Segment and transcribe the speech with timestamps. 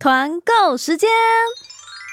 [0.00, 1.10] 团购时间。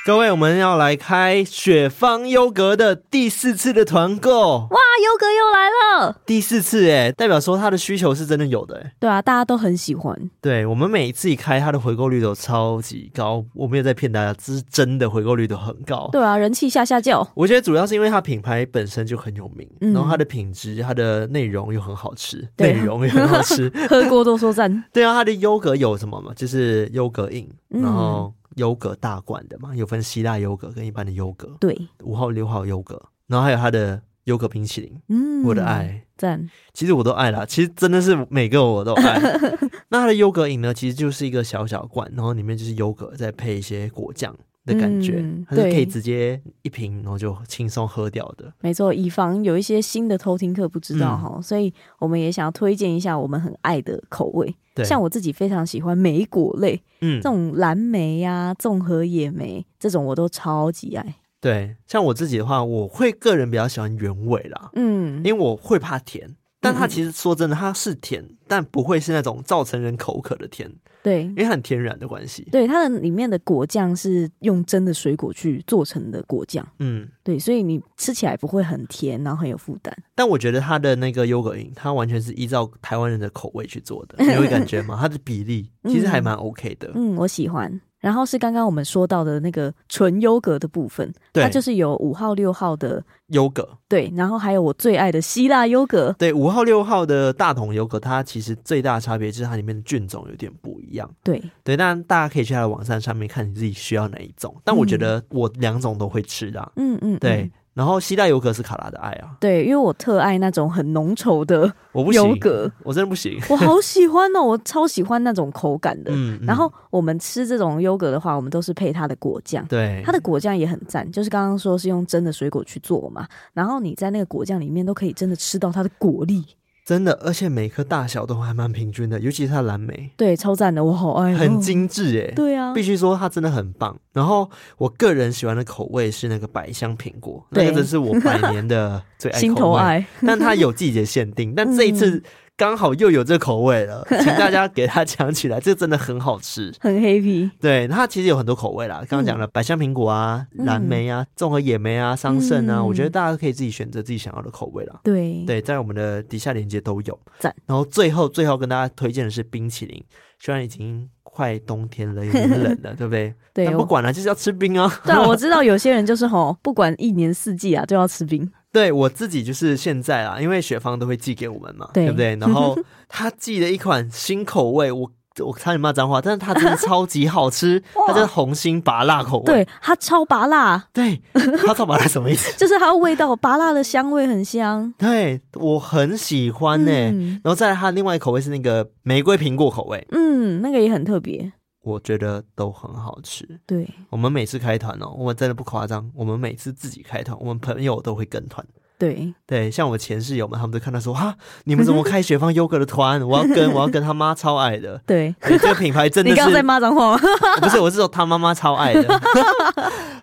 [0.07, 4.59] 各位，我们要来开雪芳优格的第四次的团购。
[4.59, 5.67] 哇，优格又来
[6.07, 6.21] 了！
[6.25, 8.93] 第四次哎，代表说它的需求是真的有的哎。
[9.01, 10.17] 对啊，大家都很喜欢。
[10.39, 13.43] 对，我们每一次一开，它的回购率都超级高。
[13.53, 16.07] 我没有在骗大家，这是真的，回购率都很高。
[16.13, 17.29] 对啊，人气下下叫。
[17.35, 24.71] 我觉得主要是因为它品牌本身就很有名，嗯、然后它的品质、它的内容又很好吃，内容也很好吃， 喝过都说赞。
[24.93, 26.31] 对啊，它的优格有什么嘛？
[26.33, 28.33] 就是优格饮，嗯、然后。
[28.57, 31.57] 优格大罐的嘛，有分希腊优格跟一般的优格。
[31.59, 35.01] 对，五号、六号优格，然后还有它的优格冰淇淋。
[35.07, 39.19] 嗯，我的爱赞，其实我都爱啦，其实真的是每个我都爱。
[39.89, 44.35] 那它的优格饮呢，其实就是一个小小罐，然后里面就是优格，再配一些果酱
[44.67, 48.53] 的感觉，嗯、它是可以直接一瓶，然后就轻松喝掉的。
[48.59, 54.53] 没错，以防有一些新的偷听客不知道哈，嗯、所以我们也想要推荐一下我们很爱的口味。
[54.75, 61.15] 对像我自己非常喜欢莓果类，嗯，这种蓝莓呀、啊、综合野莓这种我都超级爱。
[61.39, 66.35] 对，像我自己的话，我会个人比较喜欢原味啦，嗯，因为我会怕甜。
[66.59, 70.69] 但它其实说真的，它是甜，但不会是那种造成人口渴的甜。
[71.03, 72.45] 对，因为它很天然的关系。
[72.51, 76.67] 对，它的里面的果酱是用真的水果去做成的果酱。
[76.79, 79.95] 嗯，对，所以你吃起来不会很甜，然后很有负担。
[80.15, 84.97] 但我觉得它的那个优格饮，它完全是依照台湾人的口味去做的，你会感觉吗？
[84.99, 86.91] 它的比例 其实还蛮 OK 的。
[86.95, 87.79] 嗯，我喜欢。
[87.99, 107.51] 然后是刚刚我们说到的那个纯优格的部分，它就是有五号、六号的优格，对，然后还有我最爱的希腊优格，对，五号、六号的大桶优格，它其实最大的差别就是它里面的菌种有点不一样，对，对，但大家可以去它的网站上面看你自己需要哪一种，但我觉得我两种都会吃的，嗯嗯，对。
[107.77, 111.71] 然后希腊优格是卡拉的爱啊，对，因为我特爱那种很浓稠的
[112.11, 116.11] 优格，我真的不行，我好喜欢哦，我超喜欢那种口感的。
[116.11, 126.43] 嗯，然后我们吃这种优格的话，我们都是配它的果酱，对，它的果酱也很赞，就是刚刚说是用真的水果去做嘛，然后你在那个果酱里面都可以真的吃到它的果粒。
[126.87, 133.99] 真的，而且每颗大小都还蛮平均的，尤其是它蓝莓，对，超赞的，我好爱，很精致哎，对啊，必须说它真的很棒。
[134.13, 142.23] 然后我个人喜欢的口味是那个百香苹果，那个真是我百年的最爱口味， 心头爱，但它有季节限定，但这一次。
[142.57, 147.47] 嗯刚好又有这口味了， 请大家给它抢起来，这真的很好吃，很 happy。
[147.61, 154.99] 对，它其实有很多口味啦，刚刚讲了百香苹果啊、嗯、蓝莓啊、综合野莓啊、桑葚啊，嗯、我觉得大家都可以自己选择自己想要的口味啦。
[155.03, 157.19] 对对，在我们的底下链接都有。
[157.37, 157.55] 赞。
[157.67, 160.03] 然后最后最后跟大家推荐的是冰淇淋，
[160.39, 163.35] 虽然已经快冬天了，有点冷了， 对不对？
[163.53, 163.65] 对。
[163.67, 164.91] 但不管了，就是要吃冰啊。
[165.05, 168.51] 对啊，我知道有些人就是 吼，不管一年四季啊，都要吃冰。
[168.71, 172.35] 对，我自己就是现在啊，因为雪芳都会寄给我们嘛，对，对不对？
[172.35, 182.51] 然后 他寄了一款新口味，我我差点骂脏话，但是它真的超级好吃， 哇它叫红心芭乐口味，对，它超芭乐，对，它超芭乐什么意思？
[182.57, 186.91] 就是它的味道，芭乐的香味很香，对，我很喜欢呢。
[186.91, 191.51] 嗯、然后再来，它另外一口味是那个玫瑰苹果口味，嗯，那个也很特别。
[191.87, 193.59] 我觉得都很好吃。
[193.65, 198.65] 对，我们每次开团哦，我们真的不夸张，我们每次自己开团，我们朋友都会跟团。
[198.99, 203.21] 对对，像我前室友们，他们都看到说哈，你们怎么开雪芳优格的团？
[203.21, 204.99] 我要跟， 我要跟他妈超爱的。
[205.05, 206.33] 对，这个品牌真的是。
[206.33, 207.21] 你刚刚在骂脏话吗？
[207.61, 209.03] 不是，我是说他妈妈超爱的。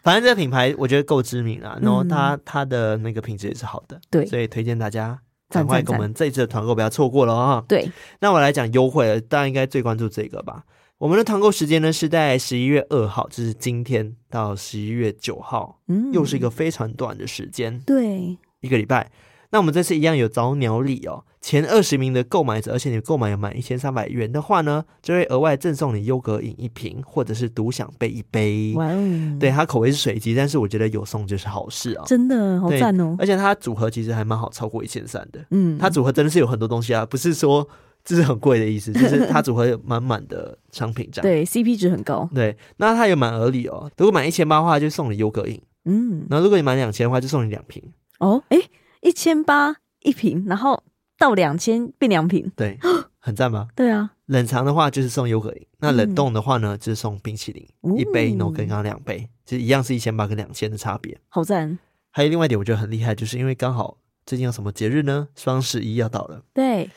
[0.02, 4.00] 反正这个品牌我觉得够知名啊，然后它它的那个品质也是好的。
[4.10, 5.16] 对，所以推荐大家
[5.50, 7.64] 赶快跟我们这一次的团购不要错过了啊。
[7.68, 7.88] 对，
[8.18, 10.64] 那我来讲优惠了，大家应该最关注这个吧。
[11.04, 19.12] 我们的团购时间呢是在十一月二号，就是今天到十一月九号，嗯，又是一个非常短的时间，对，一个礼拜。
[19.50, 28.72] 那我们这次一样有早鸟礼哦，前二十名的购买者，而且你购买有满一千三百元的话呢，就会额外赠送你优格饮一瓶，或者是独享杯一杯。
[28.74, 33.14] 哇哦，对，它口味是水机，但是我觉得有送就是好事啊，真的好赞哦。
[33.18, 35.44] 而且它组合其实还蛮好，超过一千三的。
[35.50, 37.68] 嗯，它组合真的是有很多东西啊，不是说。
[38.04, 41.22] 这是很贵的意思， 就是它组合有满满的商品这样。
[41.22, 42.28] 对，CP 值很高。
[42.34, 45.60] 对，那它也蛮合理哦，如果满一千八的话，就送你优格饮。
[45.86, 47.82] 嗯，然后如果你满两千的话，就送你两瓶。
[48.18, 48.58] 哦，哎，
[49.00, 50.82] 一千八一瓶，然后
[51.18, 52.50] 到两千变两瓶。
[52.54, 52.78] 对，
[53.18, 53.68] 很赞吧？
[53.74, 54.10] 对啊。
[54.26, 61.18] 冷藏的话就是送优格饮，那冷冻的话呢，就是送冰淇淋、嗯、一杯，然后跟刚刚两杯，其实一样是一千八跟两千的差别。
[61.28, 61.78] 好赞。
[62.10, 65.28] 还有另外一点，我觉得很厉害，就是因为刚好最近有什么节日呢？
[65.34, 66.42] 双十一要到了。
[66.54, 66.88] 对。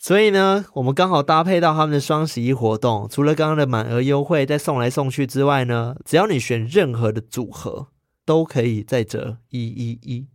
[0.00, 7.88] 所以呢，我们刚好搭配到他们的双十一活动，除了刚刚的满额优惠再送来送去之外呢，只要你选任何的组合，
[8.24, 10.26] 都可以再折一一一。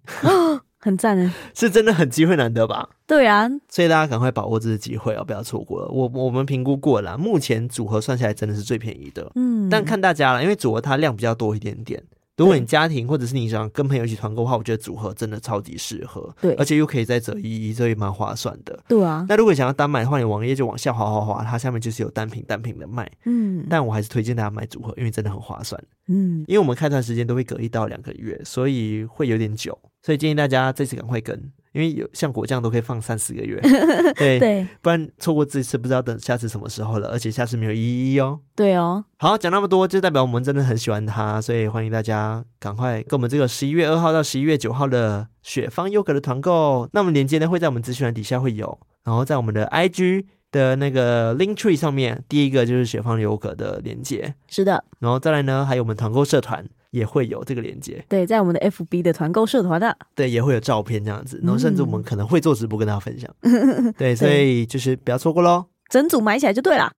[0.79, 2.89] 很赞呢， 是真的很机会难得吧？
[3.07, 5.87] 对啊，所以大家赶快把握这次机会哦，不要错过了。
[5.87, 9.31] 我我们评估过了，目前组合算下来真的是最便宜的。
[9.35, 12.03] 嗯，但看大家了，因为组合它量比较多一点点。
[12.35, 16.35] 如果你家庭或者是你想跟朋友一起团购的话，我觉得组合真的超级适合。
[16.41, 18.83] 对，而且又可以再折一一，这也蛮划算的。
[18.87, 19.25] 对啊。
[19.29, 23.09] 那如果你想要单买的话，你网页就往下滑滑滑，它下面就是有单品单品的卖。
[23.25, 23.65] 嗯。
[23.69, 25.79] 但我还是推荐大家买组合，因为真的很划算。
[26.07, 26.43] 嗯。
[26.47, 31.51] 因为我们开团时间都会隔一到两个月，所以会有点久，所以建议大家这次赶快跟。
[31.73, 33.59] 因为有像果酱都可以放三四个月，
[34.15, 38.39] 对，对，不然错过这次不知道等下次什么时候了，而且下次没有一一哦。
[38.55, 46.87] 对哦，好，讲那么多就代表我们真的很喜欢它，所以欢迎大家赶快跟我们这个十一月二号到十一月九号的雪芳优格的团购。
[46.93, 56.65] 那我们链接呢会在我们资讯栏底下会有，然后在我们的 IG 的那个 Link Tree 上面，第一个就是雪芳优格的连接，是的，然后再来呢还有我们团购社团。
[56.93, 63.27] 也会有这个连接，对，在我们的 FB 的团购社团的，对，也会有照片这样子，然后甚至我们可能会做直播跟大家分享，
[63.97, 66.91] 对，所以就是不要错过喽，整组买起来就对了。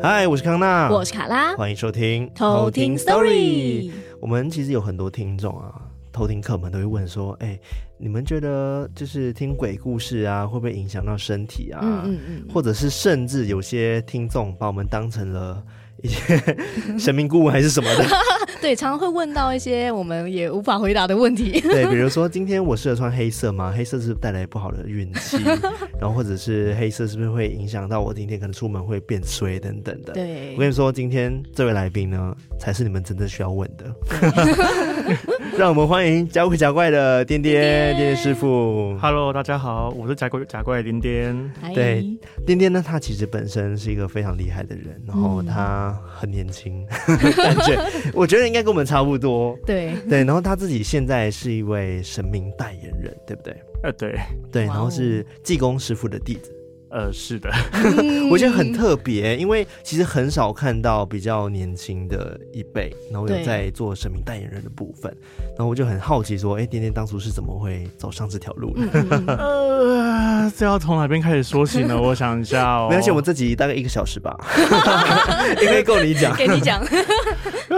[0.00, 3.90] 嗨，我是康娜，我是卡拉，欢迎收听偷听 Story。
[4.24, 5.82] 我们其实有很多听众啊。
[6.10, 7.60] 偷听客们都会问说：“哎、欸，
[7.98, 11.80] 你们觉得就是听鬼故事啊，会不会影响到身体啊？
[11.82, 15.62] 嗯嗯嗯，或者是甚至有些听众把我们当成了
[16.02, 16.56] 一些
[16.98, 18.04] 神明顾问还是什么的？
[18.64, 21.60] 对，常常会问到一些我们也无法回答的问题。
[21.68, 23.70] 对，比如说今天我适合穿黑色吗？
[23.76, 25.36] 黑色是不是带来不好的运气？
[26.00, 30.14] 然后或者是黑色是不是会影响到我今天可能出门会变衰等等的？
[30.14, 33.94] 对，我跟你说，今天这位来宾呢，才是你们真正需要问的。
[35.58, 38.96] ”让我们欢迎假鬼假怪的颠颠颠颠师傅。
[38.98, 41.52] Hello，大家好，我是假鬼假怪颠颠。
[41.74, 42.02] 对，
[42.46, 47.78] 颠颠呢，他其实本身是一个非常厉害的人，然后他很年轻，嗯、感觉
[48.14, 49.58] 我觉得应该跟我们差不多。
[49.66, 53.54] 对对，然后他自己现在是一位神明代言人，对不对？
[53.82, 54.18] 呃，对
[54.50, 56.50] 对，然后是济公师傅的弟子。
[56.90, 57.50] 呃，是的，
[58.30, 65.12] 我觉得很特别，因为其实很少看到比较年轻的一辈，然后有在做神明代言人的部分，
[65.56, 68.86] 然后我就很好奇说，哎、欸，颠颠当初是怎么会走上这条路的？
[69.36, 72.00] 呃，这要从哪边开始说起呢？
[72.00, 74.38] 我想一下哦， 没关系，我们这集大概一个小时吧，
[75.62, 76.80] 应该够你讲，给你讲。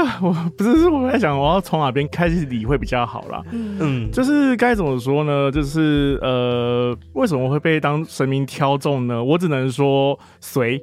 [0.22, 3.42] 我不是，是我在想，我要从哪边开始理会比较好啦。
[3.52, 5.50] 嗯，就是该怎么说呢？
[5.50, 9.22] 就是呃，为什么会被当神明挑中呢？
[9.22, 10.82] 我只能说随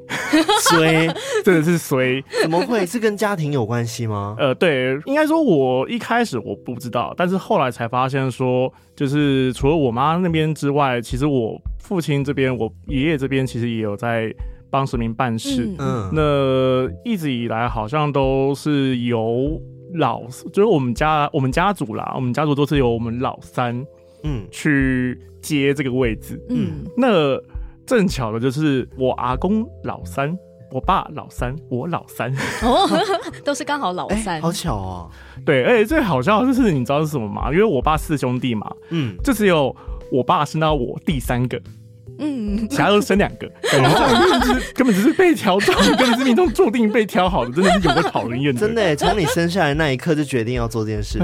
[0.70, 1.08] 随，
[1.44, 2.24] 真的是随。
[2.42, 2.86] 怎么会？
[2.86, 4.36] 是跟家庭有关系吗？
[4.38, 14.34] 呃，对，应该说，我一开始我不知道，但是后来才发现说，就是除了我妈那边之外，其实我父亲这边、我爷爷这边，其实也有在
[14.74, 15.72] 帮神明办事。
[15.78, 19.62] 嗯，那一直以来好像都是由
[19.94, 23.86] 老，就是我们家我们家族啦，我们家族都是由我们老三，
[24.24, 26.44] 嗯，去接这个位置。
[26.50, 27.40] 嗯，那。
[27.86, 30.34] 正巧的就是我阿公老三，
[30.72, 32.34] 我爸老三，我老三，
[32.64, 32.88] 哦，
[33.44, 35.12] 都是刚好老三，欸，好巧哦。
[35.46, 37.52] 对，而且最好笑的就是你知道是什么吗？
[37.52, 39.76] 因为我爸四兄弟嘛，嗯，就只有
[40.14, 41.62] 我爸生到我第三个。
[42.20, 48.60] 嗯，其他都生两个，然后根本就是根本只是被挑中，根本是命中注定被挑好的，真的是有个讨人厌的。
[48.60, 51.20] 真的，从你生下来那一刻就决定要做这件事。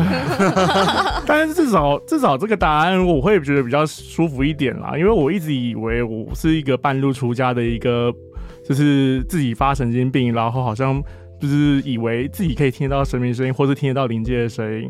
[1.26, 8.12] 但是至少至少这个答案我会觉得比较舒服一点啦，因为我一直以为我是一个半路出家的一个，
[8.68, 11.02] 就是自己发神经病，然后好像
[11.40, 14.90] 就是以为自己可以听得到神明声音，或是听得到灵界的声音。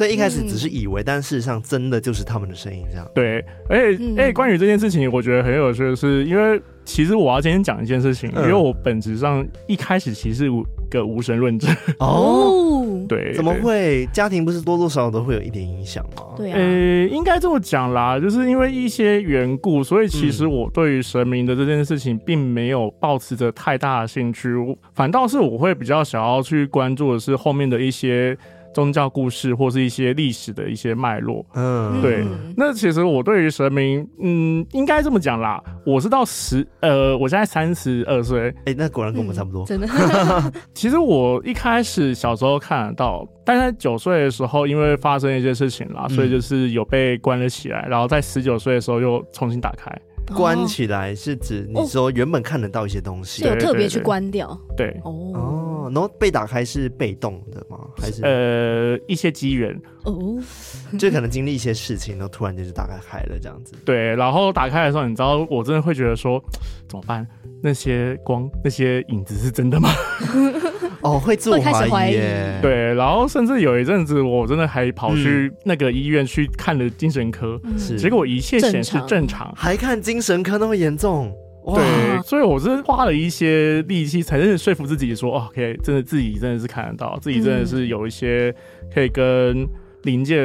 [0.00, 3.06] 所以一开始只是以为，嗯、但事实上真的就是他们的声音这样。
[3.14, 10.50] 对，而且哎，关于这件事情，我觉得很有趣的是，因为其实我要今天讲一件事情，嗯、因为我本质上一开始其实是
[10.88, 11.68] 个无神论者。
[11.98, 14.08] 哦，对，怎么会？
[14.10, 16.32] 家庭不是多多少少都会有一点影响吗？
[16.34, 24.48] 对啊，呃，应该这么讲啦，就是因为一些缘故，所以其实我对于神明的这件事情并没有抱持着太大的兴趣，
[24.94, 28.34] 反倒是我会比较想要去关注的是后面的一些。
[28.72, 32.24] 宗教故事或是一些历史的一些脉络，嗯，对。
[32.56, 35.62] 那其实我对于神明，嗯，应该这么讲啦。
[35.84, 39.64] 我是到十，呃，我现在三十二岁，哎、欸，那果然跟我们差不多。
[39.64, 39.88] 嗯、真的。
[40.74, 49.90] 其实我一开始小时候看得到，但在九岁的时候，因为发生一些事情啦，所以就是有被关了起来，然后在十九岁的时候又重新打开。
[50.34, 54.58] 关起来是指你说原本看得到一些东西，有特别去关掉。
[54.76, 57.78] 对哦哦，然后被打开是被动的吗？
[57.96, 60.38] 还是呃一些机缘哦，
[60.98, 63.74] 就可能经历一些事情，然后突然间就打开开了这样子。
[63.84, 66.42] 对，然后打开的时候，你知道我真的会觉得说
[66.88, 67.26] 怎么办？
[67.62, 69.90] 那些光那些影子是真的吗？
[71.02, 72.14] 哦，会自我怀疑，
[72.60, 81.32] 对，然后甚至有一阵子，我真的还跑去那个医院去看了精神科，是、嗯，结果一切显示正常，还看精神科那么严重，
[81.74, 88.54] 对，所以我是花了一些力气，才是说服自己说，OK，真的自己真的是看得到，自己真的是有一些
[88.94, 89.66] 可以跟
[90.02, 90.40] 灵界，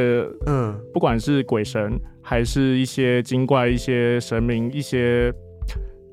[0.46, 5.34] 嗯，不管是鬼神，还是一些精怪、一些神明、一些。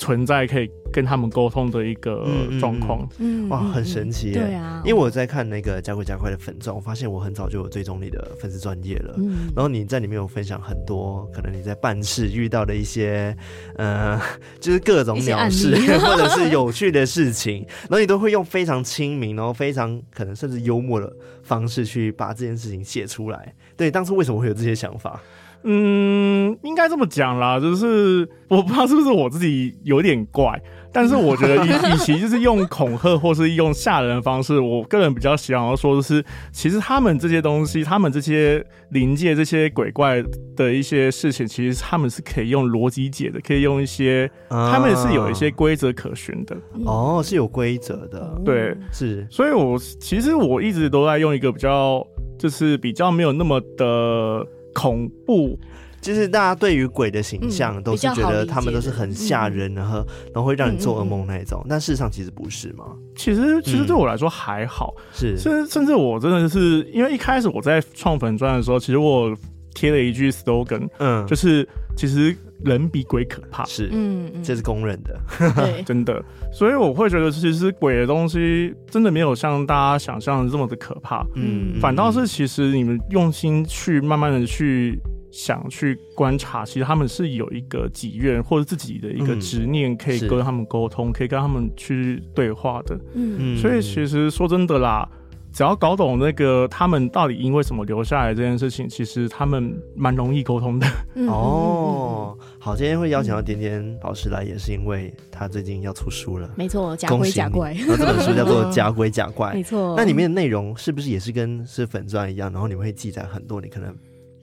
[0.02, 2.28] 存在可以跟他们沟通的一个
[2.58, 13.36] 状况，嗯，哇，很神奇耶，对啊，因为我在看那个加快加快的粉状，我发现我很早就有追踪你的粉丝专业了，嗯，然后你在里面有分享很多可能你在办事遇到的一些，
[13.76, 14.20] 呃，
[14.58, 21.10] 就是各种鸟事或者是有趣的事情，然后你都会用非常亲民，然后非常可能甚至幽默的
[21.44, 23.54] 方式去把这件事情写出来。
[23.76, 25.22] 对，当初为什么会有这些想法？
[25.64, 30.60] 嗯，应该这么讲啦，就是我不知道是不是我自己有点怪，
[30.92, 40.20] 但是我觉得以 与其就是用恐吓或是用吓人的方式，我个人比较想要说的是，其实他们这些东西，他们这些灵界这些鬼怪
[40.56, 46.56] 的一些事情，其实他们是可以用逻辑解的，可以用一些，他们是有一些规则可循的。
[46.84, 49.24] 哦，是有规则的，对，是。
[49.30, 52.04] 所以我其实我一直都在用一个比较，
[52.36, 54.44] 就是比较没有那么的。
[54.74, 55.58] 恐怖，
[56.00, 61.64] 就是大家对于鬼的形象都是觉得他们都是很吓人，然后然后会让你做噩梦那一种。
[61.68, 62.86] 但事实上其实不是嘛。
[63.14, 65.38] 其实其实对我来说还好，是。
[65.38, 69.36] 甚甚至我真的是因为一开始我在创粉专的时候，其实我
[69.74, 75.18] 贴了一句 slogan，嗯，就是其实人比鬼可怕，是，嗯，这是公认的，
[75.56, 76.22] 对， 真的。
[76.52, 84.98] 所以我会觉得，其实鬼的东西真的没有像大家想象的这么的可怕，嗯，反倒是其实你们用心去慢慢的去
[85.30, 95.08] 想、去观察，其实他们是有一个己愿或者自己的一个执念，可以跟他们沟通，可以跟他们去对话的，嗯，所以其实说真的啦。
[95.54, 100.86] 只要搞懂那个他们到底因为什么留下来这件事情，其实他们蛮容易沟通的。
[101.28, 106.48] 哦，好，今天会邀请到点点老师来，也是因为他最近要出书了。
[106.54, 107.72] 没错，假鬼假怪。
[107.72, 109.96] 然后这本书叫做 《假鬼假怪》，没错。
[109.96, 112.52] 那里面的内容是不是也是跟是粉钻一样？
[112.52, 113.92] 然后你们会记载很多你可能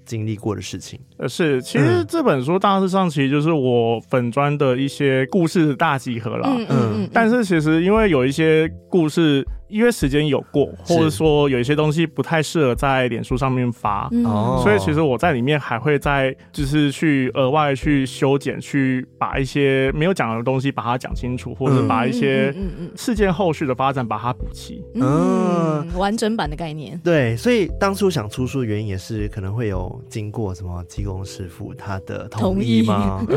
[0.05, 0.99] 经历过的事情？
[1.15, 6.49] 呃，是，其实这本书大致上其实就是我粉专的一些故事大集合啦。
[6.53, 7.09] 嗯嗯。
[7.13, 9.47] 但是其实因为有一些故事。
[9.69, 14.09] 因为时间有过，或者说有一些东西不太适合在脸书上面发，
[14.63, 22.53] 所以其实我在里面还会在就是去额外去修剪，去把一些没有讲的东西把它讲清楚，或者把一些
[22.95, 26.99] 事件后续的发展把它补齐，嗯，完整版的概念。
[27.03, 33.23] 对，所以当初想出书的原因也是可能会有经过什么技工师傅他的同意吗？
[33.29, 33.35] 意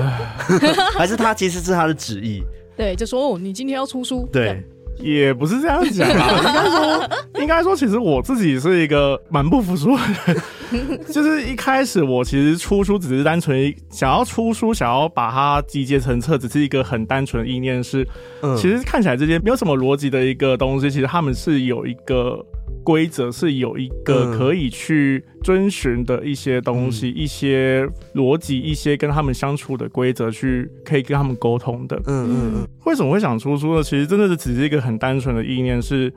[0.97, 2.43] 还是他其实是他的旨意？
[2.75, 4.65] 对，就说哦，你今天要出书，对。
[4.99, 7.09] 也不是这样讲啊， 应该说，
[7.43, 18.07] 应该说，其实我自己是一个蛮不服输的人， 就是一开始我其实出书只是单纯想要出书，想要把它集结成册，只是一个很单纯的意念是，
[18.43, 22.45] 嗯，其实看起来这些没有什么逻辑的一个东西，其实他们是有一个。
[22.85, 31.97] 规则是有一个可以去遵循的一些东西，嗯、一些逻辑，一些跟他们相处的规则，去可以跟他们沟通的。
[32.07, 32.69] 嗯嗯嗯。
[32.85, 33.83] 为什么会想出书呢？
[33.83, 36.12] 其实真的是只是一个很单纯的意念，是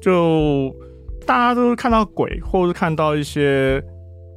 [0.00, 0.74] 就
[1.26, 3.82] 大家都看到鬼，或是看到一些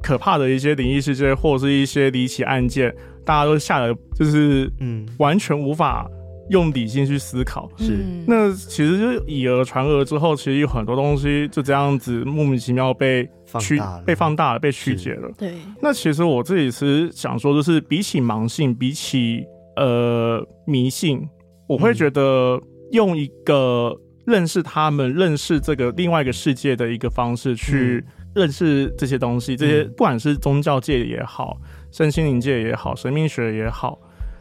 [0.02, 2.94] 可怕的一些灵异事件，或者是一些离奇案件，
[3.24, 6.08] 大家都吓得就是嗯，完全无法。
[6.50, 8.04] 用理性去思考，是。
[8.26, 13.28] 那其实就以讹传讹之后，其实有很多东西就这样子莫名其妙被
[13.58, 15.30] 曲被放大了，被曲解了。
[15.38, 19.44] 对，那其实我自己是想说，就是比起盲信，比起
[19.76, 21.26] 呃迷信，
[21.68, 28.04] 我会觉得用一个认识他们、认识这个另外一个世界的一个方式去
[28.34, 31.56] 认识这些东西，这些不管是宗教界也好，
[31.92, 33.96] 身心灵界也好，神秘学也好。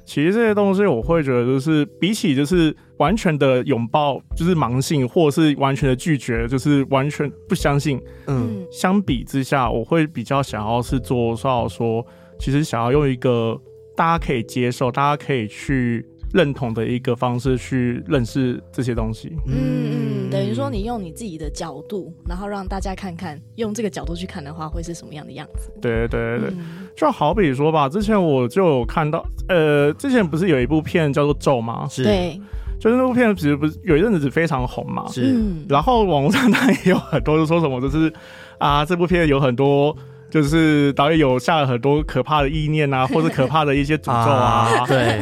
[0.10, 8.02] 其实这些东西，我会觉得就是比起就是完全的拥抱，就是盲信，或是完全的拒绝，就是完全不相信。
[8.26, 12.04] 嗯，相比之下，我会比较想要是做到说，
[12.40, 13.56] 其实想要用一个
[13.96, 16.04] 大家可以接受、大家可以去。
[16.34, 25.72] 认同的一个方式去认识这些东西，嗯嗯，等于说你用你自己的角度，然后让大家看看，用这个角度去看的话，会是什么样的样子？
[25.82, 31.88] 对对对对，嗯、就好比说吧，之前我就有看到，呃，之前不是有一部片叫做《咒》吗？
[31.90, 32.40] 是，对，
[32.80, 35.08] 就是那部片其实不是有一阵子非常红嘛？
[35.08, 35.36] 是，
[35.68, 38.14] 然后网络上当然也有很多就说什么，就是
[38.60, 39.96] 啊，这部片有很多。
[40.30, 44.70] 就是导演有下了很多可怕的意念啊， 或者可怕的一些诅咒啊。
[44.80, 45.22] 啊对，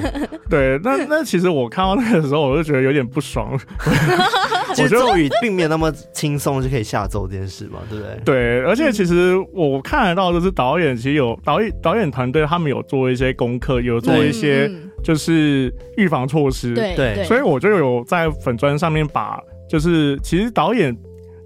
[0.50, 3.58] 对， 那那其实我看到那个时候，我就觉得有点不爽。
[4.76, 8.20] 其实咒语并没有那么轻松就可以下咒这件事嘛，对不对？
[8.26, 14.70] 对，而且其实我看得到，就是导演其实有导演导演团队，他们有做一些功课，有做一些
[15.04, 16.76] 就是预防措施。
[16.76, 20.96] 对对，所以我就有在粉砖上面把，就是其实导演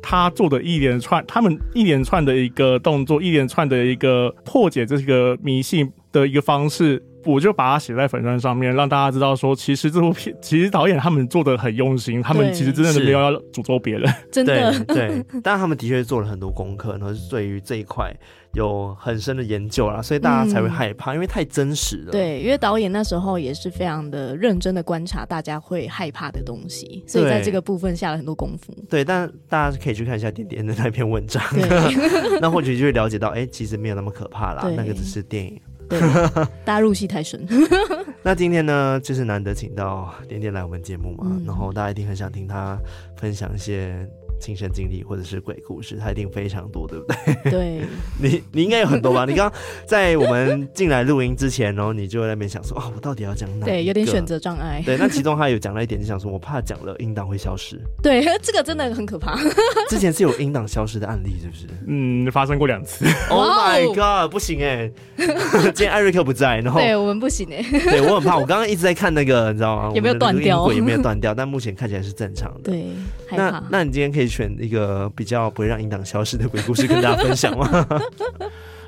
[0.02, 7.02] 他做的一连串，他们一连串的一个动作，一连串的一个破解这个迷信的一个方式。
[7.26, 18.14] 我就把它写在粉砖上面，让大家知道说，其实这部片，其实导演他们做的很用心，他们其实真的是没有要诅咒别人， 真的对， 对，但他们的确做了很多功课，然后对于这一块
[18.54, 22.12] 有很深的研究啦，所以大家才会害怕，嗯、因为太真实了。
[22.12, 28.76] 对，因为导演那时候也是非常的认真的观察大家会害怕的东西，所以在这个部分下了很多功夫。
[28.90, 31.42] 对，但大家可以去看一下点点的那篇文章，
[32.42, 35.60] 那或许就会了解到，哎、欸，其实没有那么可怕啦，那个只是电影。
[35.92, 36.00] 对，
[36.66, 37.46] 大家入戏太深。
[38.24, 42.78] 那今天呢，就是难得请到点点来我们节目嘛，嗯、然后大家一定很想听他
[43.16, 44.08] 分享一些。
[44.42, 47.52] 亲身经历或者是鬼故事，他一定非常多，对不对？
[47.52, 47.82] 对，
[48.20, 49.26] 你你应该有很多吧？
[49.26, 53.66] 你刚刚在我们进来录音之前，然后你就在那边想说，啊、哦，我到底要讲哪？
[53.66, 54.82] 对，有点选择障碍。
[54.86, 57.80] 对，那其中他有讲了一点，就想说我怕讲了音档会消失。
[58.02, 59.38] 对，这个真的很可怕。
[59.88, 61.68] 之前是有音档消失的案例，是不是？
[61.88, 63.06] 嗯，发生过两次。
[63.30, 64.92] Oh my god，不行哎！
[65.18, 67.64] 今天艾瑞克不在，然后对我们不行哎。
[67.70, 69.92] 对我很怕，我刚刚一直在看那个，你知道吗？
[69.94, 70.72] 有没有断掉？
[70.72, 71.34] 有没有断掉？
[71.34, 72.72] 但目前看起来是正常的。
[72.72, 72.86] 对，
[73.32, 75.12] 那那你今天可以选一个。
[75.14, 77.68] 比较不会让音档消失的鬼故事跟大家分享吗？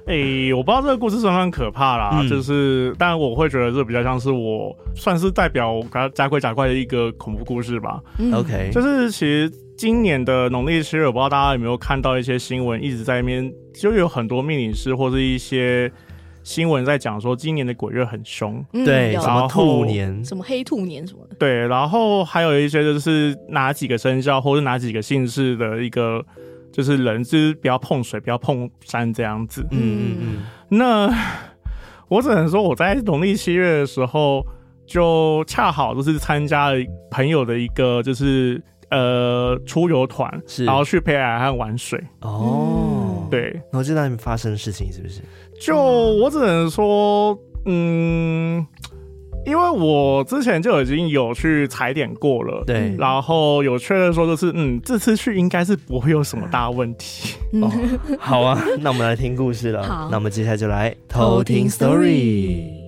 [0.07, 5.83] 哎、欸，我不知道这个故事算不算可怕啦，嗯、就是，但我会觉得这比较像是我算是代表
[6.15, 8.01] 假鬼假怪的一个恐怖故事吧。
[8.33, 15.91] OK，、嗯、就是其实今年的农历七月，我不知道大家有没有看到一些新闻，一直在那边就有很多命理师或是一些
[16.43, 26.23] 新闻在讲说，今年的鬼月很凶，嗯、对，什么兔年，什么黑兔年什么的，对，然后还有一些就是哪几个生肖或者哪几个姓氏的一个。
[26.75, 29.63] 就是人，就是不要碰水，不要碰山这样子。
[29.69, 30.37] 嗯嗯嗯。
[30.69, 31.15] 那
[32.07, 34.43] 我只能说，我在农历七月的时候，
[34.87, 36.77] 就恰好就是参加了
[37.11, 42.03] 朋友的一个就是呃出游团，是然后去北海岸玩水。
[42.21, 43.02] 哦，
[43.35, 43.51] 对。
[43.71, 45.21] 然后就在那边发生的事情，是不是？
[45.59, 48.65] 就我只能说，嗯。
[49.45, 57.35] 因为我之前就已经有去踩点过了，对，然后有确认说就是，嗯，这次去应该是不会有什么大问题。
[57.61, 57.69] 哦，
[58.17, 59.83] 好啊，那我们来听故事了。
[59.83, 62.82] 好，那我们接下来就来偷听 story。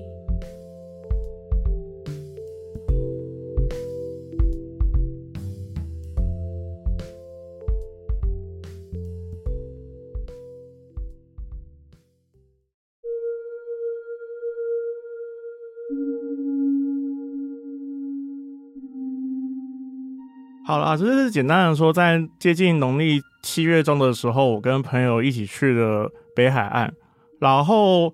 [20.76, 26.94] 好啦，就是简单的说，在接近农历七月中的时候，我跟朋友一起去了北海岸，
[27.40, 28.14] 然后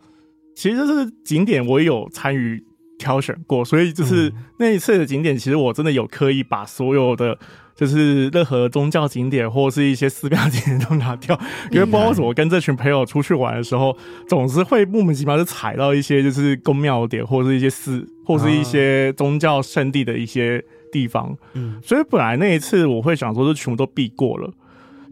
[0.55, 2.63] 其实这是景点我也有参与
[2.99, 7.35] 挑选过，所以就是那一次的景点，其实我真的有刻意把所有的
[7.73, 11.35] 就是任何宗教景点或是一些寺庙景点都拿掉，
[11.71, 13.97] 因为不知道为什么跟这群朋友出去玩的时候，
[14.29, 20.63] 总是会莫名其妙就踩到一些就是宫庙点或是一些寺或是一些宗教圣地的一些。
[20.91, 24.51] 地方，嗯，所以本来那一次我会想说，就全部都避过了。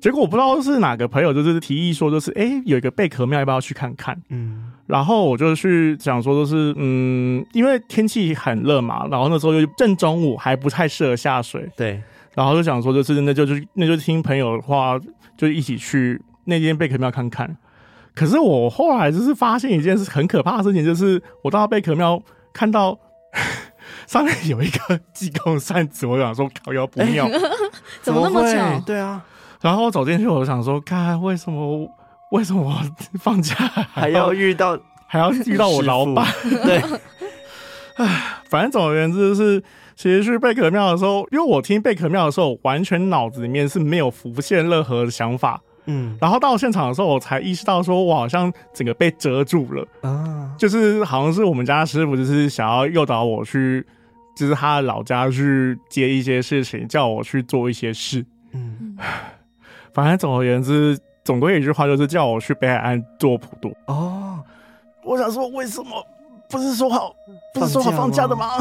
[0.02, 4.18] 结果我不知道是哪个朋友，就是提议说，就是哎、欸，有一个贝壳庙，要不要去看看？
[4.30, 12.02] 嗯，然后我就去想说，就是嗯，因为天气很热嘛，然后那时候又正中午，还不太适合下水，对。
[12.34, 14.98] 然后就想说，就是那就就那就听朋友的话，
[15.36, 17.58] 就一起去那间贝壳庙看看。
[18.15, 22.22] 可是我后来就是发现一件事很可怕的事情，就是我到贝壳庙
[22.54, 22.98] 看到。
[24.10, 27.39] 上面有一个济公扇子，我想说靠腰不妙，欸、
[28.02, 28.82] 怎么那么巧？
[28.84, 29.24] 对啊，
[29.62, 31.88] 然后我走进去，我想说，看为什么
[32.32, 32.76] 为什么我
[33.19, 33.54] 放假
[33.93, 36.26] 还要遇到 还要遇到我老板？
[36.41, 36.82] 对，
[37.98, 39.63] 唉，反正总而言之，就是
[39.95, 45.62] 其实去贝壳庙的时候，因为我听贝壳庙的时候，完全脑子里面是没有浮现任何的想法。
[45.86, 53.86] 嗯，然后到现场的时候，我才意识到说，我好像整个被遮住了啊，就是好像是我们家师傅就是想要诱导我去。
[54.39, 58.25] 就是他的老家去接一些事情，叫我去做一些事。
[58.54, 58.97] 嗯，
[59.93, 63.75] 反正总而言之，总归一句话就是叫我去北海岸做普渡。
[63.88, 64.39] 哦，
[65.04, 66.02] 我想说，为什么
[66.49, 67.13] 不是说好
[67.54, 68.52] 不是说好放假的吗？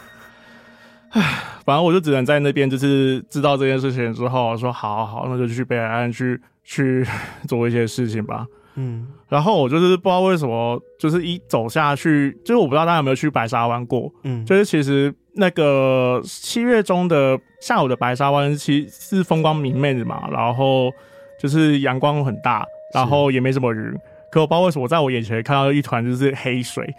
[1.12, 1.22] 唉，
[1.66, 7.06] 反正我就只能在那边，就是知道这件事情之后，说好好好，那就去北海岸去去
[7.46, 8.46] 做一些事情吧。
[8.76, 20.90] 嗯，然后我就是不知道为什么，就是一走下去，就是我不知道大家有没有去白沙湾过，嗯，就是其实那个七月中的下午的白沙湾其实是风光明媚的嘛，然后
[21.40, 23.94] 就是阳光很大，然后也没什么人，
[24.30, 26.94] 可我不知道为什么在我眼前看到一团就是黑水，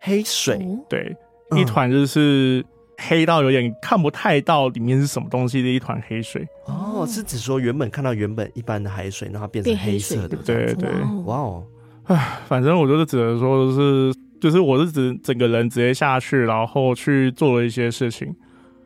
[0.00, 0.58] 黑水，
[0.88, 1.16] 对，
[1.50, 2.64] 嗯、一团就是。
[2.96, 6.46] 黑到有点看不太到里面是什么东西的一团黑水。
[6.66, 10.90] 哦，是指说原本看到原本一般的海水，然后变成黑色的，对对对，
[11.24, 11.64] 哇哦，
[12.04, 18.34] 唉，反正我就是只能说是，就是我是指整个人直接下去，然后去做了一些事情，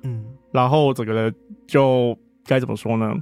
[0.02, 1.34] 嗯，然后整个人
[1.66, 2.16] 就
[2.46, 3.14] 该怎么说呢？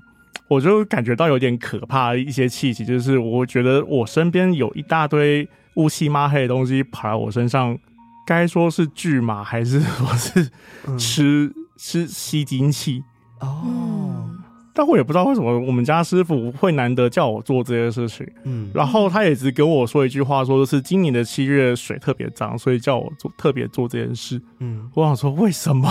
[0.48, 7.76] 我就感觉到有点可怕的一些气息，就是我觉得我身边有一大堆乌漆抹黑的东西爬在我身上。
[8.26, 10.50] 该说是巨马，还是 说是
[10.98, 13.02] 吃、嗯、吃吸精器？
[13.40, 14.28] 哦，
[14.74, 18.26] 但我也不知道为什么我们家师傅会难得叫我做这些事情。
[18.44, 24.42] 嗯，然后他也只跟我说一句话，说的是今年的七月水特别脏，所以叫我做特别做这件事。
[24.58, 25.88] 嗯，我想说为什么？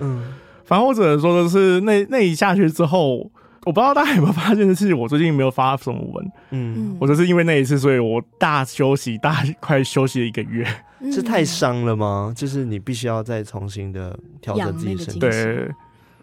[0.00, 0.34] 嗯，
[0.66, 3.30] 反正我只能说的是那那一下去之后。
[3.66, 6.32] 我不知道大家有没有发现的是，我最近没有发什么文。
[6.50, 10.64] 嗯，我就是因为那一次，所以我大休息，大 快休息了一个月。
[11.10, 12.32] 是太伤了吗？
[12.36, 15.18] 就是你必须要再重新的调整自己身体。
[15.18, 15.68] 对，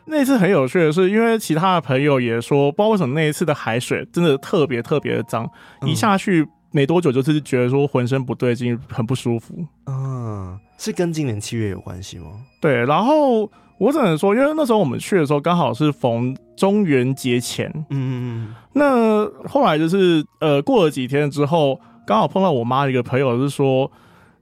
[0.06, 5.45] 那一次很有趣的是，因为其他的朋友也说，不知道为什么那一次的海水真的特别特别的脏，
[5.82, 9.53] 嗯、一下去没多久就是觉得说浑身不对劲，很不舒服。
[9.88, 12.32] 嗯，是跟今年七月有关系吗？
[12.62, 13.51] 对，然后。
[13.77, 18.55] 我只能说，因为那时候我们去的时候刚好是逢中元节前，嗯嗯嗯。
[18.73, 23.91] 那后来就是呃，过了几天之后，刚好碰到我妈一个朋友，是说，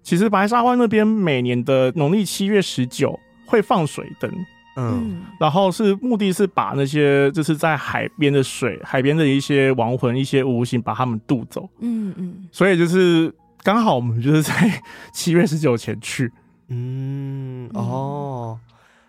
[0.03, 4.31] 其实白沙湾那边每年的农历七月十九会放水灯，
[4.75, 12.47] 嗯，然后是目的是把那些就是在海边的水、海边的一些亡魂、一些无形，把他们渡走，嗯嗯。
[12.51, 14.53] 所以就是刚好我们就是在
[15.13, 16.31] 七月十九前去，
[16.69, 18.59] 嗯哦。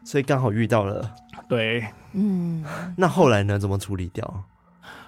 [0.05, 1.15] 所以刚好遇到了，
[1.49, 2.65] 对，嗯，
[2.97, 3.59] 那后来呢？
[3.59, 4.45] 怎么处理掉？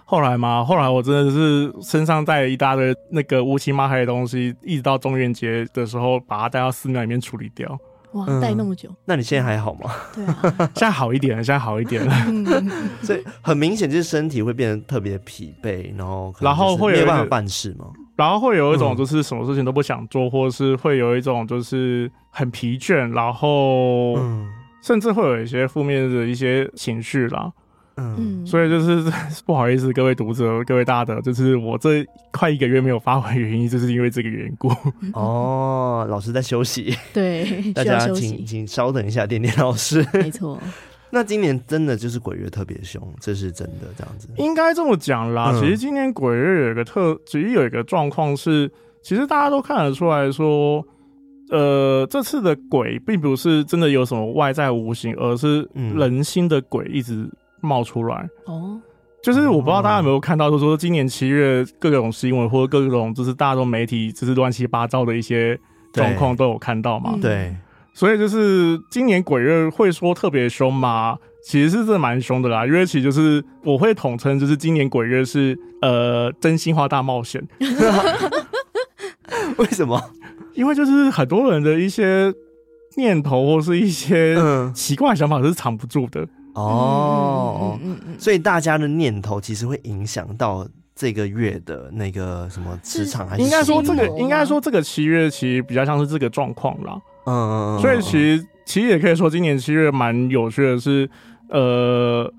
[0.07, 0.63] 后来嘛？
[0.65, 7.79] 后来我真的是身上带了一大堆那个乌漆抹黑的东西，一直到中元节的时候，把它带到寺庙里面处理掉。
[8.13, 8.89] 哇，带那么久？
[9.07, 9.91] 那你现在还好吗？
[10.15, 12.15] 对啊， 现在好一点了，现在好一点了。
[13.03, 17.87] 所以很明显就是身体会变得特别疲惫，然后然后会没有办法办事吗？
[18.15, 24.49] 然后会有一种就是什么事情都不想做，或者是会有一种就是很疲倦，然后嗯。
[24.85, 27.51] 甚至会有一些负面的一些情绪啦，
[27.97, 29.11] 嗯，所以就是
[29.47, 34.71] 不好意思，各位读者、各位大德，就是我这快一个月没有发文，原因就是因为这个缘故。
[35.15, 40.61] 哦，老师在休息，对， 大家请请稍等一下，点点老师，没错。
[41.09, 45.53] 那今年真的就是鬼月特别凶，这是真的这样子，应该这么讲啦。
[45.55, 48.71] 嗯、其实今年鬼月有一个特，其实有一个状况是，
[49.01, 50.87] 其实大家都看得出来说。
[51.51, 57.29] 呃，这次的鬼并不是真的有什么外在无形，而是人心的鬼一直
[57.61, 58.17] 冒出来。
[58.47, 58.83] 哦、嗯，
[59.23, 65.59] 就是我不知道大家有没有看到，就是说今年七月各种新闻或者各种就是大众媒体就是乱七八糟的一些
[65.93, 67.17] 状况都有看到嘛？
[67.21, 67.55] 对，
[67.93, 71.19] 所以就是今年鬼月会说特别凶吗？
[71.47, 77.47] 其实是真的蛮凶的啦，因为其实就是我会统称就是今年鬼月是呃真心话大冒险。
[79.59, 80.01] 为什么？
[80.55, 82.33] 因为就是很多人的一些
[82.97, 84.37] 念头或是一些
[84.73, 87.79] 奇怪的想法是藏不住的、嗯、哦，
[88.19, 96.97] 所以大家的念头其实会影响到这个月的那个什么磁场，还是应该说这个应该说这个七月其实比较像是这个状况啦。
[97.27, 101.11] 嗯，所以其实其实也可以说今年七月蛮有趣的是，
[101.49, 102.33] 呃，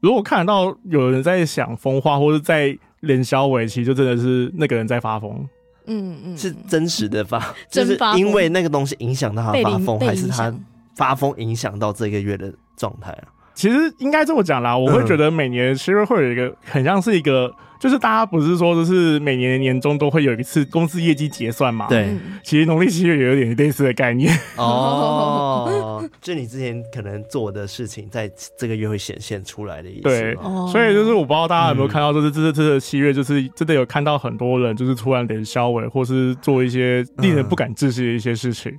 [0.00, 5.46] 如果看得到有人在想风话或者在连消尾，其实就真的是那个人在发疯。
[5.90, 10.54] 嗯嗯，是真实的发， 就是因为那个东西影响到他发疯，还是他
[10.94, 13.28] 发疯影响到这个月的状态啊？
[13.54, 17.52] 其实应该这么讲啦，我会觉得每年其实会有一个很像是一个。
[17.80, 21.88] 就是大家不是说，就是每年的年终都会有一次公司业绩结算嘛？
[21.88, 22.14] 对，
[22.44, 26.06] 其实农历七月也有点类似的概念哦。
[26.20, 30.02] 就你之前可能做的事情，在这个月会显现出来的意思。
[30.02, 30.36] 对，
[30.70, 38.70] 所以就是我不知道大家有没有看到，就是这这这七月，就是真的有看到很多人，就是突然脸消萎，或是做一些令人不敢置信的一些事情。
[38.72, 38.78] 嗯，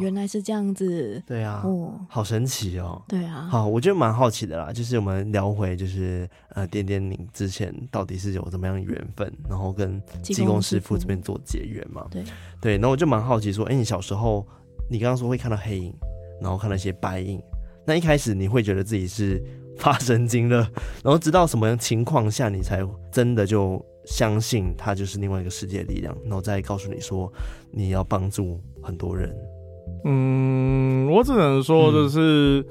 [0.00, 1.22] 原来是这样子。
[1.26, 3.02] 对啊，哦，好神奇哦。
[3.08, 4.72] 对啊，好，我觉得蛮好奇的啦。
[4.72, 12.06] 就是我们聊回，就是呃，点点你之前到底是有怎么样的缘分，然后跟济公师傅这边做结缘嘛？
[12.10, 12.24] 对
[12.60, 14.46] 对，然后我就蛮好奇说，哎、欸，你小时候，
[14.90, 15.94] 你刚刚说会看到黑影，
[16.40, 17.42] 然后看到一些白影，
[17.86, 19.42] 那一开始你会觉得自己是
[19.78, 20.68] 发神经了，
[21.02, 27.32] 然后直到什么情况下你才真的就相信他就是另外一个世界的力量，然后再告诉你说
[27.70, 29.34] 你要帮助很多人。
[30.04, 32.66] 嗯，我只能说就是，嗯、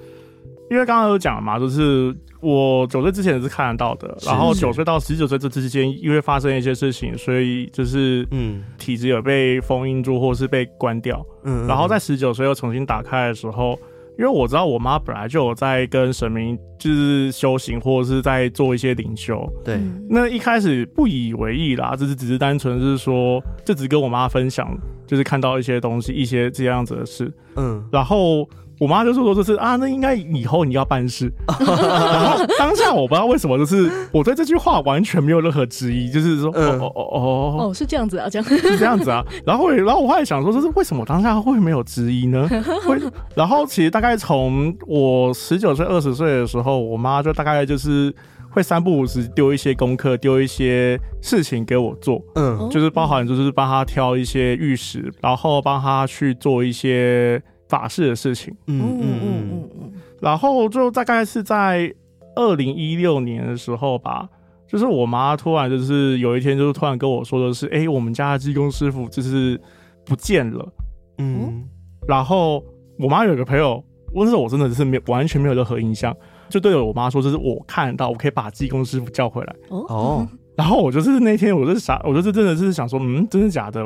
[0.72, 11.26] 因为刚刚有讲了嘛，就是我九岁之前是看得到的，然后九岁到十九岁这之间，因为发生一些事情，所以就是嗯，体质有被封印住，或是被关掉。
[11.44, 13.80] 嗯，然后在十九岁又重新打开的时候。
[14.18, 19.48] 因为我知道我妈本来就有在跟神明就是修行，或者是在做一些灵修。
[19.64, 24.68] 对，那一开始不以为意啦，就是只是单纯是说，就只跟我妈分享，
[25.08, 27.32] 就是看到一些东西，一些这样子的事。
[27.56, 28.48] 嗯，然后。
[28.80, 42.50] 我妈就说：“就是啊，那应该以后你要办事。”然后当下我不知道为什么，就是我对这句话完全没有任何质疑，就是说：“哦哦哦哦哦，是这样子啊，这样是这样子啊。”然后，然后我后来想说，就是为什么我当下会没有质疑呢？
[42.86, 43.00] 会。
[43.36, 48.14] 然后其实大概从我十九岁、二十岁的时候，我妈就大概就是
[48.50, 52.22] 会三不五时丢一些功课，丢一些事情给我做。
[52.36, 57.42] 嗯，就是包含就是帮她挑一些玉石，然后帮她去做一些。
[57.74, 59.70] 法事的事情，嗯嗯嗯嗯。
[59.82, 61.92] 嗯，然后就大概是在
[62.36, 64.30] 二零一六年的时候吧，
[64.68, 69.60] 就是我妈突然就是有一天就是突然跟我说的是，哎、欸，我们家的技工师傅就是
[70.06, 70.72] 不见了，
[71.18, 71.64] 嗯，
[72.08, 72.64] 然后
[73.00, 73.84] 我妈有个朋友，
[74.14, 76.16] 那时候我真的是没有完全没有任何印象，
[76.50, 83.84] 就对着我妈说，就是我看到我可以把技工师傅叫回来，哦，然后我就是那天我就是傻，我就是真的是想说，嗯，真的假的？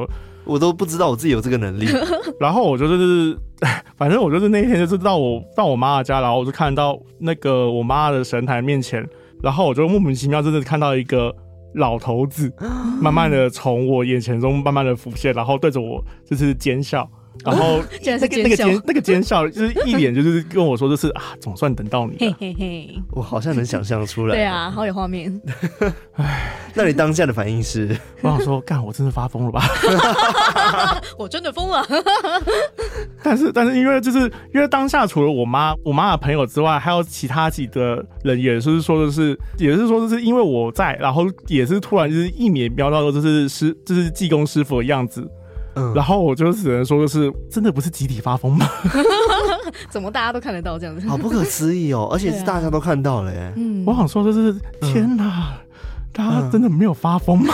[0.48, 1.86] 我都不知道我自己有这个能力，
[2.40, 3.38] 然后我就是，
[3.98, 9.08] 反正我就是那一天就是到我到我妈的家，然后我就看到那个我妈的神坛面前，
[9.44, 11.34] 然后我就莫名其妙真的看到一个
[11.76, 12.52] 老头子，
[13.02, 17.08] 慢慢的从我眼前中慢慢的浮现，然后对着我就是奸笑。
[17.46, 22.18] 然后 那个那个奸那个奸笑，就是一脸就是跟我说，就是啊，总算等到你了。
[22.20, 24.36] 嘿嘿嘿，我好像能想象出来。
[24.36, 25.42] 对啊，好有画面。
[26.16, 27.98] 唉， 那你当下的反应是？
[28.22, 29.64] 我想说，干，我真的发疯了吧？
[31.18, 31.86] 我真的疯了。
[33.24, 34.20] 但是，但是，因为就是
[34.54, 45.30] 因为当下除了我妈、我妈的朋友之外，还有其他几个人，也是说的是，也是说，就是因为我在，然后也是突然就是一眼瞄到，就是师，就是济公师傅的样子。
[45.78, 48.68] 嗯、然后我就只能说，就是真的不是集体发疯吗？
[49.90, 51.08] 怎么大家都看得到这样子？
[51.08, 52.10] 好不可思议哦！
[52.14, 53.54] 而且是大家都看到了耶。
[53.56, 55.78] 嗯，我想说就是天哪，嗯、
[56.12, 57.54] 大家真的没有发疯吗？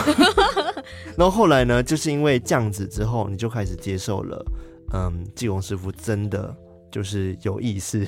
[1.16, 4.44] 然后后来呢，就是因为这样子之后，你就开始接受了，
[4.92, 6.54] 嗯，济公师傅真的
[6.90, 8.06] 就是有意思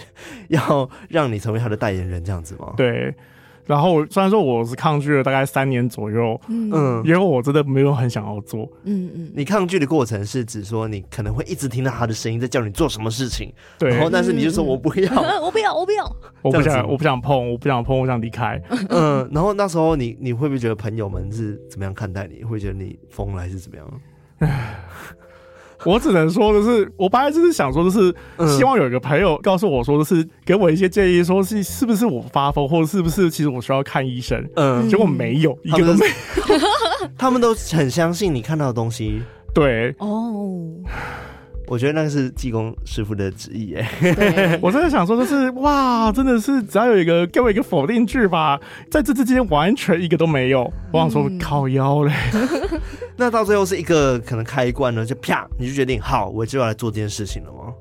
[0.49, 2.73] 要让你成为他的代言人，这样子吗？
[2.77, 3.15] 对。
[3.67, 9.33] 然后虽然说我是抗拒了大概三年左右，嗯，因为我真的没有很想要做，嗯嗯。
[9.35, 13.91] 你抗拒的过程是指说你可能会一直听到他的声音在叫你做什么事情，对。
[13.91, 18.61] 然后但是你就说我不要， 我不要，我不要，我不想，我不想碰，我不想碰，我想离开。
[18.89, 19.29] 嗯。
[19.33, 22.45] 然后那时候你你会不会觉得朋友们是怎么样看待你？
[22.45, 24.01] 会觉得你疯了还是怎么样？
[25.87, 25.92] 唉。
[25.92, 28.14] 我只能说的是，我本来就是想说的是，
[28.57, 34.44] 希望有一个朋友告诉我说的是，给我一些建议，说是是不是我发疯，或者是不是其实我需要看医生。
[34.57, 36.12] 嗯，结果没有，一个都没有。
[37.16, 39.22] 他们都很相信你看到的东西。
[39.55, 39.94] 对。
[39.99, 40.66] 哦。
[41.69, 50.73] 我觉得那个是济公师傅的旨意哎， 我真的想说，就是哇，真的是只要有一个给我一个否定句吧，在这之间完全一个都没有。
[50.93, 52.13] 我想说靠腰嘞，
[53.17, 57.75] 那到最后是一个可能开关呢，就啪，你就决定好，我就要来做这件事情了吗？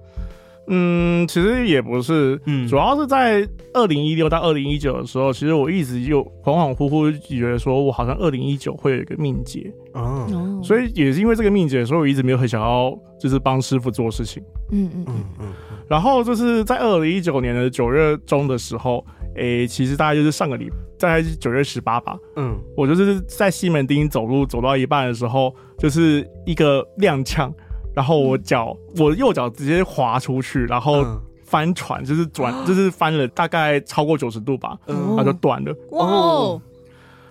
[0.67, 15.25] 嗯，其实也不是，嗯，主要是在二零一六到二零一九的时候，其实我一直就恍恍惚惚觉得说，我好像二零一九会有一个命劫，哦，所以也是因为这个命劫，所以我一直没有很想要就是帮师傅做事情，嗯嗯嗯。
[15.39, 15.47] 嗯，
[15.87, 19.05] 然后就是在二零一九年的九月中的时候，
[19.35, 27.51] 诶、欸，其实大概就是上个礼，大概是九月十八吧，嗯，我就是在西门町走路走到一半的时候，就是一个踉跄。
[27.95, 31.01] 然后我脚，我右脚直接滑出去，然后
[31.45, 35.73] 翻船，就是转，就是翻了大概超过九十度吧，然后就断了。
[35.91, 36.61] 哦。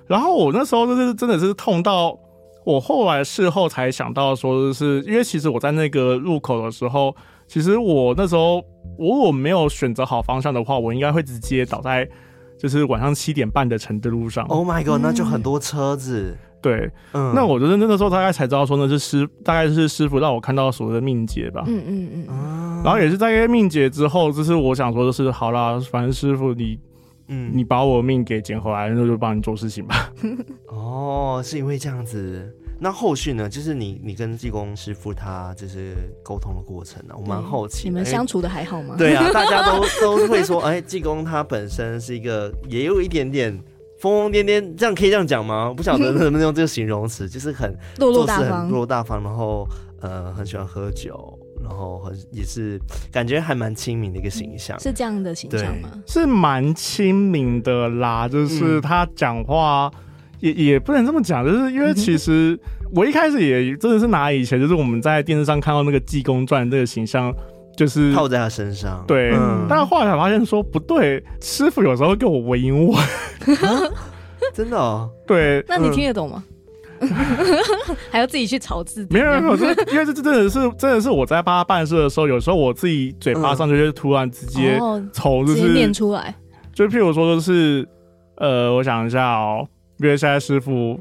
[0.06, 2.18] 然后我那时候就是真的是痛到，
[2.64, 7.14] 我后来事后才想到说，是因为其实我在那个路口的时候，
[7.46, 8.56] 其实我那时候
[8.98, 12.08] 我如果没有选择好方向的话，我应该会直接倒在
[12.58, 14.44] 就是晚上七点半的承德路上。
[14.46, 16.36] Oh my god，那就很多车子。
[16.62, 21.62] 对，嗯，那我觉得那个时候大概才知道说，那是师，大概是师傅让我看到所谓的命劫吧。
[21.66, 22.82] 嗯嗯嗯。
[22.82, 26.78] 然后也是在一个命劫之后，就是我想说的是，好啦，反正师傅你，
[27.28, 30.12] 嗯，你把我命给捡回来，那就帮你做事情吧。
[30.68, 32.54] 哦，是因为这样子。
[32.80, 33.48] 那后续呢？
[33.48, 37.88] 就是你，你跟济公师傅他就是沟通的过程呢、啊，我蛮好奇。
[37.88, 38.96] 你们相处的还好吗？
[38.98, 43.58] 对啊，大家都都会说，哎，济公他本身是一个也有一点点。
[43.96, 45.68] 疯疯癫癫，这样可以这样讲吗？
[45.68, 49.66] 我不晓得能不能用这个形容词，就是很 落落大方，落落大方，然后
[50.00, 51.38] 呃，很喜欢喝酒。
[51.64, 52.78] 然后很也是
[53.10, 55.88] 感觉还蛮亲民的一个形象，是这样的形象吗？
[56.06, 59.90] 是蛮亲民的啦，就是他讲话
[60.40, 62.58] 也、嗯、也不能这么讲，就是因为其实
[62.94, 67.34] 我一开始也真的是拿以前就是我们在电视上看到那个济公传这个形象，
[67.76, 69.02] 就是套在他身上。
[69.06, 72.94] 对，嗯、但后来才发现说不对，师傅有时候给我回应我，
[74.52, 75.10] 真的哦。
[75.26, 76.44] 对，那你听得懂吗？
[76.46, 76.53] 嗯
[78.10, 84.78] 还要自己去炒字，没有没有，因为这这真的是真的是我在帮他办事的时候，有时候我自己嘴巴上就会突然直接
[85.12, 86.34] 从就是念出来，
[86.72, 87.86] 就譬如说就是
[88.36, 89.66] 呃，我想一下哦，
[89.98, 90.98] 因为现在师傅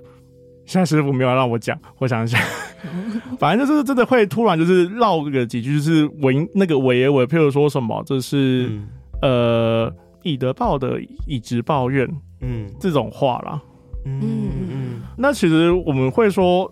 [0.65, 2.39] 现在师傅没有让我讲，我想一下，
[3.39, 8.87] 反正就是真的会突然就是绕个几句，就是尾那个尾尾，譬如说什么，就是、嗯、
[9.21, 12.07] 呃以德报德，以直报怨，
[12.41, 13.61] 嗯，这种话啦。
[14.05, 16.71] 嗯嗯嗯，那其实我们会说，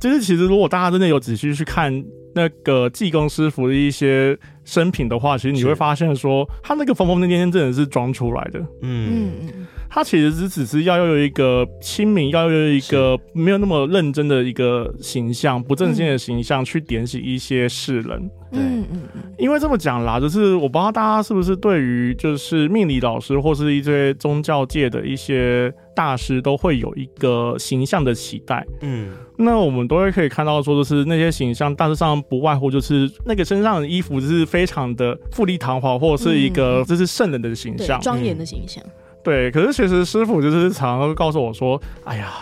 [0.00, 2.04] 就是其实如果大家真的有仔细去看
[2.34, 8.60] 那个济公师傅的一些生平的话，其实你会发现说，他那个疯疯癫癫真的是装出来的。
[8.82, 9.66] 嗯嗯。
[9.94, 18.30] 他其实只只是要有一个亲民，要有一个没有那么认真的一个形象，不正经的形象去点醒一些世人。
[18.50, 19.22] 对，嗯嗯嗯。
[19.36, 28.66] 因为这么讲啦，就是我不知道大家是不是对于就是命理老师或是一些宗教界的一些大师都会有一个形象的期待。
[28.80, 38.82] 嗯，那我们都会可以看到说，就是那些形象大致上不外乎就是那个身上的衣服就是非常的富丽堂皇，或者是一个就是圣人的形象，庄严的形象。
[39.22, 42.32] 对，可是其实师傅就是常常会告诉我说：“哎呀，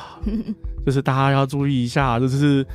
[0.86, 2.66] 就是大家要注意一下，就是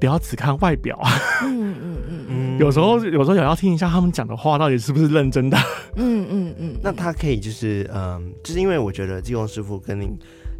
[0.00, 0.98] 不要只看外表。
[1.44, 5.56] 嗯嗯嗯嗯，有时候有时候也要听一下他们讲的话到底是不是认真的。
[5.94, 6.76] 嗯嗯嗯。
[6.82, 10.08] 那他可以就是嗯，就是因为我觉得济公师傅跟你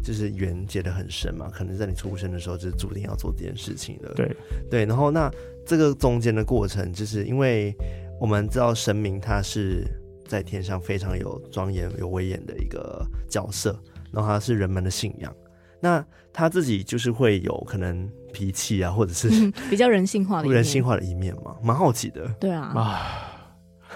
[0.05, 4.14] 就是缘结得很深嘛，可能在你出生的时候就是注定要做这件事情的。
[4.14, 4.37] 对
[4.70, 5.29] 对，然后那
[5.66, 7.75] 这个中间的过程，就是因为
[8.20, 9.85] 我们知道神明他是。
[10.26, 13.78] 在天上非常有庄严、有威严的一个角色，
[14.12, 15.34] 然后他是人们的信仰。
[15.80, 22.26] 那他自己就是会有可能脾气啊，或者是、嗯、比较人性化的、人性化的一面嘛，蛮好奇的。
[22.40, 22.72] 对啊。
[22.74, 23.32] 啊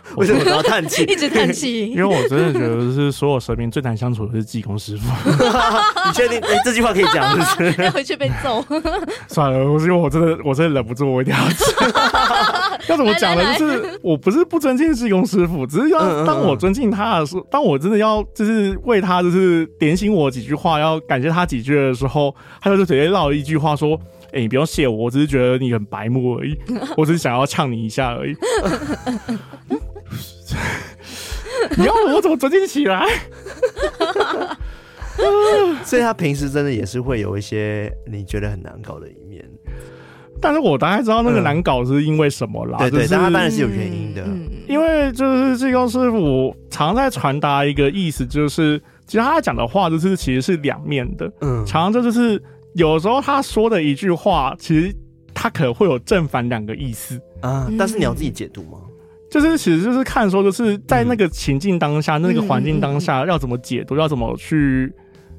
[0.16, 1.02] 为什么要叹气？
[1.10, 5.08] 一直叹气， 因为我真的觉得是所有神明最难相处的是济公师傅。
[5.30, 6.40] 你确定？
[6.64, 7.82] 这句话可以讲，是不是？
[7.82, 8.64] 要回去被揍。
[9.28, 11.58] 算了，我是因为我真的，我真的忍不住，我一定要讲。
[12.88, 13.54] 要怎么讲呢？
[13.58, 23.98] 就是我不是不尊敬济公师傅，只是要当我尊敬他的时候，当我真的要就是为他就是点醒我几句话，要感谢他几句的时候，他就直接绕了一句话说。
[24.32, 26.56] 哎、欸，你不用谢我，我只是觉得你很白目而已，
[26.96, 28.36] 我只是想要呛你一下而已。
[31.76, 33.06] 你要我怎么尊敬起来？
[35.84, 39.44] 所以他平时真的也是会有一些你觉得很难搞的一面，
[40.40, 42.78] 但是我大概知道那个难搞是因为什么啦。
[42.78, 44.24] 对对，但他当然是有原因的，
[44.68, 52.42] 因为就是济公师傅常在传达一个意思，就是其实他讲的话就是其实是两面的，嗯，常常这就是。
[52.74, 54.94] 有时候他说的一句话，其实
[55.34, 57.68] 他可能会有正反两个意思啊。
[57.76, 58.78] 但是你要自己解读吗？
[59.30, 64.92] 就是其实就是看说，就是在那个情境当下，嗯、那个环境当下，要怎么解读，嗯、要怎么去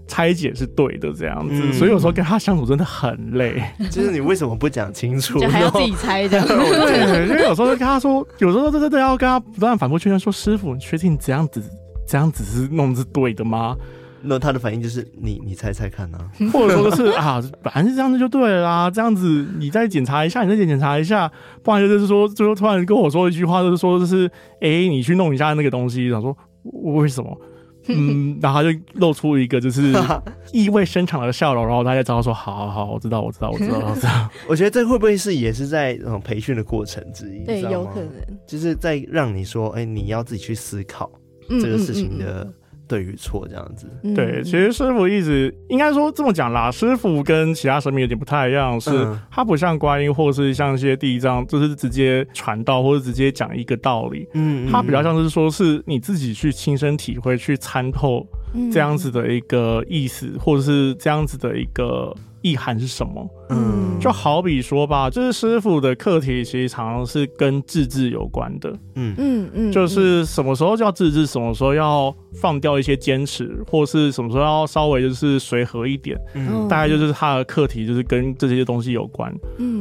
[0.07, 1.55] 拆解是对的这样子。
[1.55, 3.61] 嗯、所以有时候跟他相处真的很累。
[3.91, 5.39] 就是你为什么不讲清楚？
[5.39, 6.47] 就还要自己猜这样。
[6.47, 11.61] 对，因为有时候跟他说，有时候真的要跟他不断反复确认说：“师傅，你确定这样子
[12.07, 13.75] 这样子是弄是对的吗？”
[14.23, 21.31] 那他的反应就是你你猜猜看呢、啊， 或者说是啊，反正是这样子就对了啦，这样子你再检查一下，你再检查一下，
[21.63, 24.27] 不然就是说，最后突然跟我说一句话，就是说就是
[24.61, 27.35] 哎、欸，你去弄一下那个东西，然后说为什么？
[27.89, 29.91] 嗯，然后他就露出一个就是
[30.53, 34.29] 意味深长的笑容，然后大家知道说好好好，我知道我知道我知道我知道。
[34.47, 37.43] 我觉得这会不会是也是在那种培训的过程之一？
[37.43, 38.11] 对，有可能，
[38.45, 41.09] 就是在让你说，哎、欸，你要自己去思考
[41.49, 42.47] 这个事情的。
[42.91, 46.69] 对与错这样子，对，其实师傅一直应该说这么讲啦。
[46.69, 54.27] 师傅跟其他神明有点不太一样，是他不像观音，或是像一些地藏，就是直接传道或者直接讲一个道理。
[54.33, 58.27] 嗯，他比较像是说是你自己去亲身体会、去参透
[58.71, 62.15] 这样子的一个意思，或者是这样子的一个。
[62.43, 63.29] 意涵是什么？
[63.51, 68.73] 嗯，就好比说吧，就是师傅的课题其实常常是跟自制有关的。
[68.95, 76.17] 嗯嗯嗯，就是什么时候叫自制，什么时候要放掉一些坚持，或是什么时候要稍微就是随和一点。
[76.33, 79.31] 嗯，大概就是他的课题就是跟这些东西有关。
[79.59, 79.80] 嗯，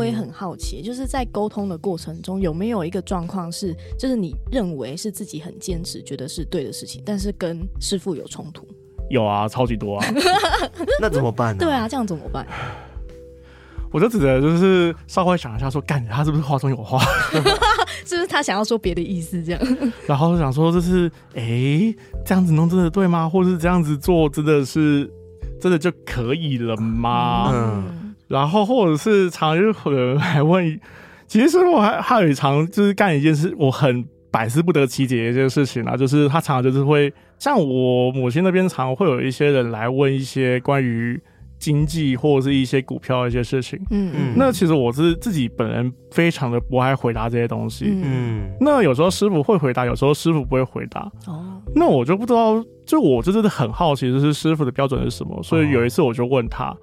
[0.00, 8.66] 我也很好奇，就是在沟通的过程中有没有一个状况是，就是你认为是自己很坚持，觉得是对的事情，但是跟师傅有冲突？
[9.10, 10.06] 有啊，超级多啊。
[11.00, 11.62] 那怎么办呢？
[11.62, 12.46] 对啊，这样怎么办？
[13.92, 16.98] 我就只能就是稍微想一下说，说干他是不是话中有话？
[18.06, 19.42] 是不是他想要说别的意思？
[19.42, 19.60] 这样，
[20.06, 23.28] 然后想说，这是哎、欸，这样子弄真的对吗？
[23.28, 25.10] 或者是这样子做真的是
[25.60, 27.50] 真的就可以了吗？
[27.52, 27.99] 嗯，
[28.30, 30.80] 然后或者是常有人来问，
[31.26, 41.20] 其实我还还有一常就是干一件事，我很百思不得其解的一件事情啊，就是他常常就是会像我母亲那边常会有一些人来问一些关于。
[41.60, 44.10] 经济或者是一些股票的一些事情，嗯。
[44.16, 56.74] 嗯，那其实我是自己本人非常的不爱回答这些东西，嗯，那有时候师傅会回答，有时候师傅不会回答，哦，那我就不知道，就我就真的很好奇，就是师傅的标准是什么，所以有一次我就问他，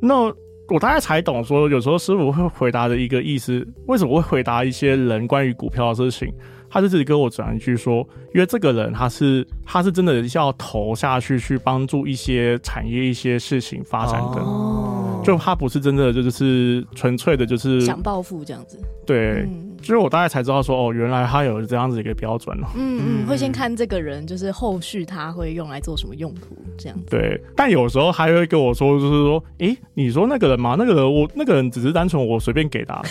[0.00, 0.34] 那
[0.68, 6.32] 我大概才懂说，有时候师傅会回答的一个意思，为什么会回答一些人关于股票的事情。
[6.70, 7.98] 他就自己跟我讲一句说，
[8.34, 18.76] 因为这个人他是他是真的要投下去去帮助一些产业一些事情发展的，哦、就他不是真的就是纯粹的就是想暴富这样子。
[19.06, 22.66] 对，所以、嗯、我大概才知道说哦，原来他有这样子一个标准哦。
[22.76, 27.06] 嗯嗯，会先看这个人就是后续他会用来做什么用途这样子。
[27.10, 30.76] 对，但有时候还会跟我说，就是说，诶，你说那个人吗？
[30.78, 33.02] 那个人我那个人只是单纯我随便给他。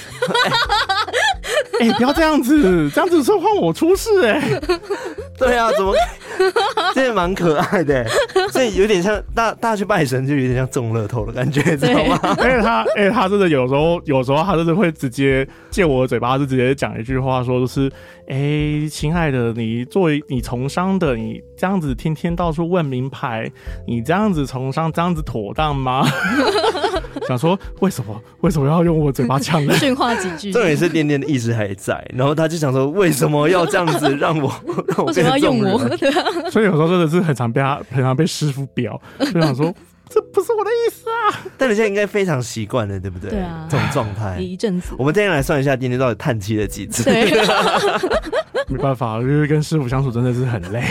[1.80, 4.62] 哎、欸，不要这样子，这样子说换我出事哎、欸。
[5.38, 5.94] 对啊，怎么？
[6.94, 8.06] 这也蛮可爱的，
[8.52, 12.20] 所以有点像大大家去拜神，就有点像中乐透的感觉，知道吗？
[12.38, 17.92] 而且他，哎，他真的有时候，有时候他真的会直接借我的嘴巴，就直接讲一句话，说就是，
[18.28, 23.52] 哎，亲爱的，你作为你从商的，你这样子天天到处问名牌，
[23.88, 26.06] 你这样子从商，这样子妥当吗？
[27.28, 28.22] 想说为什么？
[28.42, 29.74] 为什么要用我嘴巴讲呢？
[29.76, 34.52] 训话几句，重点是点点的意识还在，然后他就想说，为什么要这样子让我？
[34.88, 35.80] 让我 为什么要用我？
[36.52, 39.74] 所以有时候真的是很常被他，很常被师傅表，就想说
[40.10, 41.46] 这不是我的意思啊。
[41.58, 43.32] 但你现在应该非常习惯了，对不对？
[43.32, 44.94] 对啊，这种状态一阵子。
[44.98, 47.04] 我们今天来算一下，今天到底叹气了几次？
[47.04, 47.32] 对
[48.70, 50.82] 没办法，因为跟师傅相处真的是很累，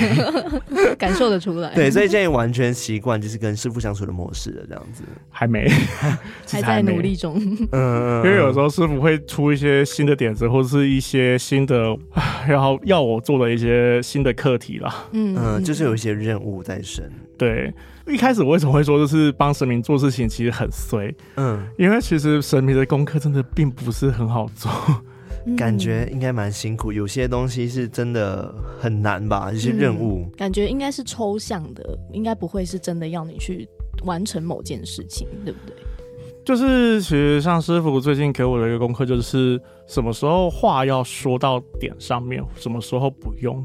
[0.99, 1.75] 感受得出来。
[1.75, 5.03] 对，所以现在完全习惯就是跟师傅相处的模式了，这样子。
[5.31, 6.11] 还没，还，
[6.53, 7.35] 还在努力中。
[7.73, 11.97] 嗯，因为有时候师傅会出一些新的点子，或者是一些新的，
[12.47, 15.07] 然后要我做的一些新的课题啦。
[15.13, 17.11] 嗯嗯，就是有一些任务在身。
[17.39, 17.73] 对，
[18.07, 21.15] 一开始我为什么会说就是帮神明做事情，其实很衰。
[21.37, 24.71] 嗯，因为其实神明的功课真的并不是很好做。
[25.57, 30.21] 感觉应该蛮辛苦，有些东西是真的很难吧，一些任务。
[30.25, 33.69] 嗯，感觉应该是抽象的，应该不会是真的要你去
[34.05, 35.75] 完成某件事情，对不对？
[36.45, 43.65] 就是其实像师傅最近给我的一个功课，就是什么时候话要说到点上面，什么时候不用。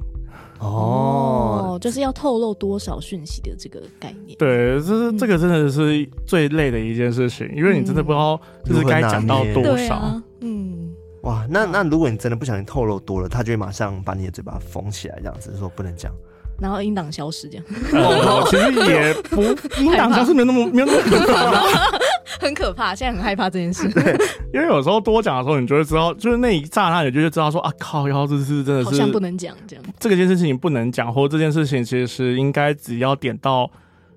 [0.60, 4.38] 哦，就是要透露多少讯息的这个概念。
[4.38, 10.22] 对，这是这个真的是最累的一件事情，嗯，因为你真的不知道就是该讲到多少。
[10.42, 10.94] 嗯。
[11.22, 16.14] 哇，那那如果你真的不小心透露多了，他就会马上把你的嘴巴封起来，这样子说不能讲，
[16.60, 17.66] 然后音档消失这样。
[17.94, 19.44] 哦， 其实也不
[19.82, 21.52] 音档消失没有那么没有那么可怕，
[22.40, 23.88] 很可怕，现在很害怕这件事。
[23.94, 24.14] 对，
[24.54, 29.86] 因为有时候多讲的时候，你就会知道，就是那一刹那，你就会知道说啊靠，然后这是真的是好像不能讲这样。
[30.00, 33.70] 这个件事情不能讲，或者这件事情其实是应该只要点到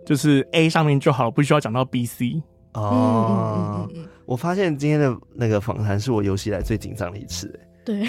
[0.04, 2.42] 就是 A 上面就好了，不需要讲到 B、C。
[2.74, 3.88] 哦，
[4.26, 7.60] 我发现今天的那个访谈是我有史以来最紧张的一次，欸。
[7.90, 8.04] 对，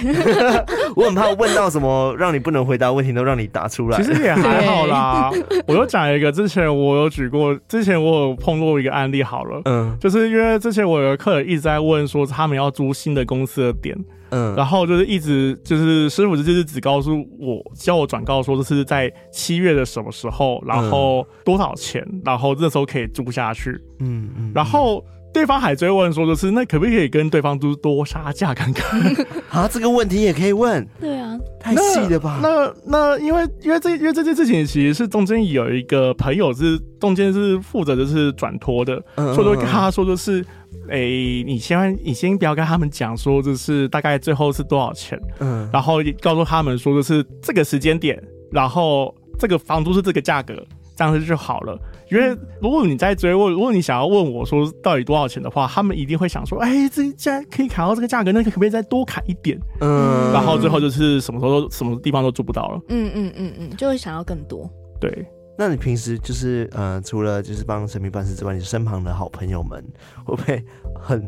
[0.95, 3.97] 我很怕问到什么让你不能回答问题都让你答出来。
[4.01, 5.31] 其实也还好啦。
[5.65, 9.23] 我又讲一个，之前我有举过，之前我有碰过一个案例。
[9.23, 13.95] 好了，嗯，就是因为之前我有个客人一直在问说他们要租新的公司的点，
[14.31, 25.03] 嗯，然后就是一直就是师傅就是只告诉我叫我转告说这是在七月的什么时候，然后多少钱，然后这时候可以租下去，嗯嗯，然后。
[25.33, 29.01] 对方还追问说的是，那可不可以跟对方多多杀价看看？
[29.49, 30.85] 啊，这个问题也可以问？
[30.99, 32.39] 对啊，太细了吧？
[32.41, 32.49] 那
[32.85, 40.41] 那，那因为因为这因为这件事情其实是中间有一个朋友是中间是负责的是转托的，嗯嗯嗯，所以就跟他说的是，
[40.89, 48.21] 哎、欸，你先你先不要跟他们讲说就是大概最后是多少钱，嗯，然后告诉他们说的是这个时间点，
[48.51, 50.61] 然后这个房租是这个价格。
[51.01, 51.75] 这样子就好了，
[52.11, 59.59] 因为如果你在追问，如果你想要问我说到底多少钱的话，他们一定会想说，哎、欸，这既然可以砍到这个价格，那可不可以再多砍一点？
[59.79, 62.79] 嗯，然后最后就是什么时候都什么地方都做不到了。
[62.89, 64.69] 嗯嗯嗯嗯，就会想要更多。
[64.99, 65.25] 对，
[65.57, 69.83] 那你平时就是呃，除了就是帮神明办事之外，你身旁的好朋友们
[70.23, 70.63] 会不会
[71.01, 71.27] 很？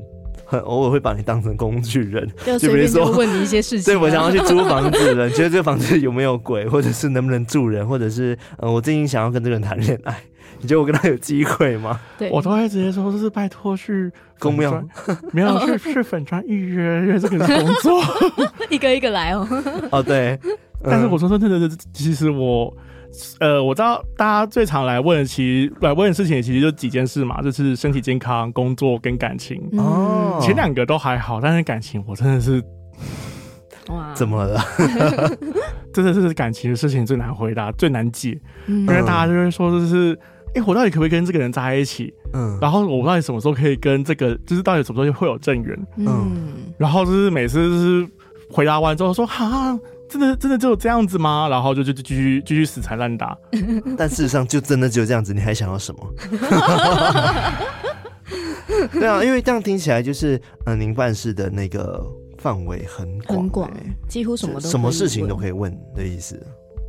[0.54, 3.92] 很偶尔会把你当成工具人，就比如说问你一些事情。
[3.92, 10.16] 对，我想要去租房子了，觉得这个房子有没有鬼，或者是能不能住人，或者是呃，我最近想要跟这个人谈恋爱，
[10.62, 12.00] 你觉得我跟他有机会吗？
[12.20, 14.84] 对，我都会直接说，就是拜托去公庙，
[15.32, 18.00] 没有 去去粉砖预约，这个工作，
[18.70, 19.48] 一个一个来哦。
[19.92, 20.40] 哦，对，
[20.84, 22.72] 但是我说真的，其实我。
[23.40, 29.62] 呃，我知道大家最常来问的，其实来问的事情其实就几件事嘛，就是身体健康、工作跟感情。
[29.78, 32.64] 哦，前两个都还好，但是感情我真的是，
[33.90, 34.60] 哇， 怎么了？
[35.94, 42.12] 真的是感情的事情最难回答、最难解，嗯、因为大家就会说，就是，哎、欸，我到底可不可以跟这个人在一起？
[42.34, 45.88] 嗯，然后我到底什么时候可以跟这个，就是到底什么时候会有正缘？
[45.98, 48.08] 嗯，然后就是每次就是
[48.50, 49.78] 回答完之后说，哈。
[50.14, 51.48] 真的真的只有这样子吗？
[51.50, 53.36] 然后就就就继续继续死缠烂打。
[53.98, 56.14] 但事实上就真的只有这样子，你还想要什么？
[58.94, 60.36] 对啊，因为这样听起来就是，
[60.66, 62.06] 嗯、呃，您办事的那个
[62.38, 63.72] 范围很广、欸，很广，
[64.08, 66.40] 几乎什么都什么事情都可以问的意思。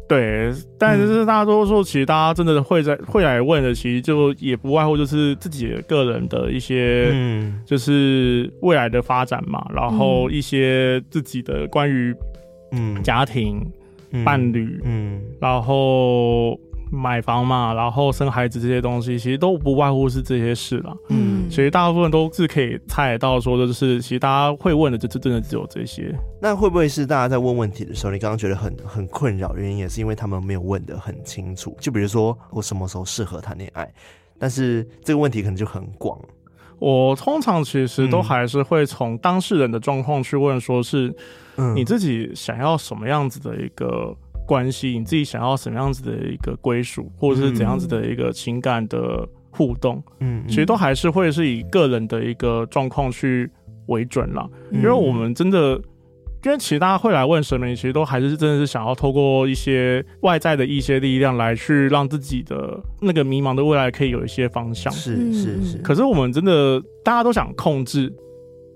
[0.06, 12.14] 对，但是大多数，其实大家真的会在会来问的，其实就也不外乎就是自己的个人的一些，嗯，就是未来的发展嘛，然后一些自己的关于。
[12.76, 13.64] 嗯，家庭、
[14.10, 16.58] 嗯、伴侣，嗯，然后
[16.90, 20.96] 买房嘛，然后生孩子这些东西，其实都不外乎是这些事了。
[21.08, 26.14] 嗯，其实大部分都是可以猜得到，说的就是，其实大家会问的，就真的只有这些。
[26.40, 31.76] 那会不会是大家在问问题的时候，你刚刚觉得很很困扰，原因也是因为他们没有问的很清楚？
[31.80, 33.92] 就比如说，我什么时候适合谈恋爱？
[34.38, 36.18] 但是这个问题可能就很广。
[36.84, 41.14] 我通常其实都还是会从当事人的状况去问，说是。
[41.76, 44.12] 你自己想要什么样子的一个
[44.44, 44.98] 关系？
[44.98, 50.02] 你自己想要什么样子的一个归属，或者是怎样子的一个情感的互动？
[50.18, 53.48] 嗯，其实都还是会是以个人的一个状况去
[53.86, 54.44] 为准啦。
[54.72, 55.80] 因为我们真的，
[56.44, 64.92] 因为其实大家会来问神明，其实都还是真的是想要透过一些外在的一些力量来去让自己的那个迷茫的未来可以有一些方向。
[64.92, 65.78] 是是是。
[65.78, 68.12] 可是我们真的大家都想控制。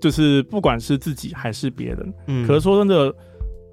[0.01, 3.13] 就是不管是自己还是别人，嗯，可是说真的，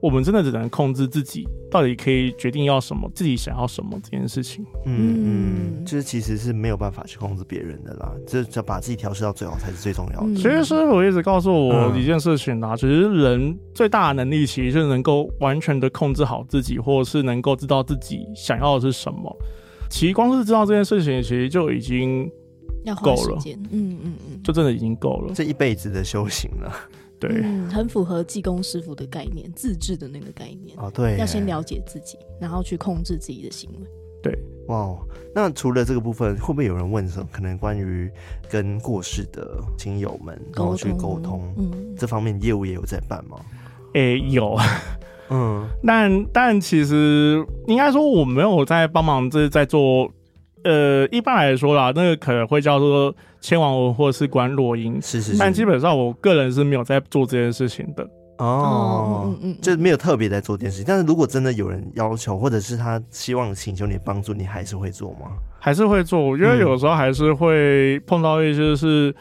[0.00, 4.64] 我们真的只能控制自己，到底可以决定要什么，自己想要什么这件事情。
[4.84, 10.34] 嗯嗯，就是其实是没有办法去控制别人的啦，这要把自己调试到最好才是最重要的。
[10.36, 19.34] 其实师傅一直告诉我一件事情啦，其实人最大的能力其实是能够完全的控制好自己，或者是能够知道自己想要的是什么。
[19.90, 22.30] 其实光是知道这件事情，其实就已经。
[23.02, 23.36] 够了，
[23.72, 26.72] 嗯嗯嗯，就真的已经够了，这一辈子的修行了，
[27.18, 33.86] 对，嗯，很符合技工师傅的概念，自制的那个概念哦，对，要先了解自己，然后去控制自己的行为，
[34.22, 34.38] 对，
[34.68, 34.96] 哇，
[35.34, 37.28] 那除了这个部分，会不会有人问什么？
[37.32, 38.10] 可能关于
[38.50, 43.38] 跟过世的亲友们然后去沟通，嗯，这方面业务也有在办吗？
[43.94, 44.58] 诶、欸，有，
[45.30, 50.10] 嗯， 但但其实应该说我没有在帮忙，这在做。
[50.66, 55.38] 呃，一般来说啦，那个可能会叫做千王文或者是关落音，是是是。
[55.38, 58.04] 但基本上我个人是没有在做这件事情的
[58.38, 60.84] 哦，嗯嗯，就是没有特别在做这件事情。
[60.88, 65.28] 但是如果真的有人要求，或者是他希望请求你帮助，你还是会做吗？
[65.60, 69.14] 还是会做，因为有时候还是会碰到一些是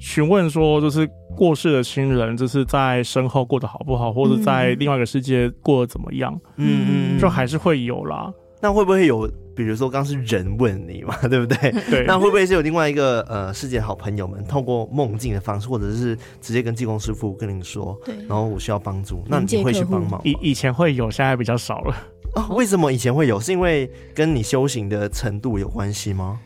[0.00, 6.36] 询问说，就是过世的亲人，就是在身后过得好不好，或者在另外一个世界过得怎么样？
[6.56, 8.32] 嗯嗯，就还是会有啦。
[8.62, 9.28] 那会不会有？
[9.54, 11.70] 比如说，刚是人问你嘛， 对不对？
[11.90, 12.04] 对。
[12.06, 18.14] 那会不会是有另外一个呃世界好朋友们，透过梦境的方式，或者是直接跟济公师傅跟您说，对。
[18.26, 20.18] 然后我需要帮助，那你会去帮忙？
[20.24, 21.94] 以以前会有，现在比较少了。
[22.34, 23.38] 哦，为什么以前会有？
[23.38, 26.40] 是因为跟你修行的程度有关系吗？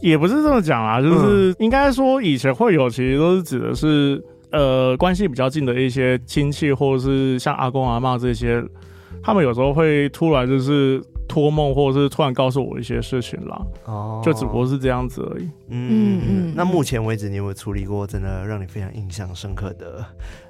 [0.00, 8.64] 也不是这么讲啊，就是应该说以前会有，其实都是指的是呃关系比较近的一些亲戚，或者是像阿公阿妈这些，
[9.22, 11.02] 他们有时候会突然就是。
[11.30, 15.44] 托梦，或者是突然告诉我一些事情啦，哦，就只不过是这样子而已。
[15.68, 16.52] 嗯嗯。
[16.56, 20.04] 那目前为止，你有没有处理过真的让你非常印象深刻的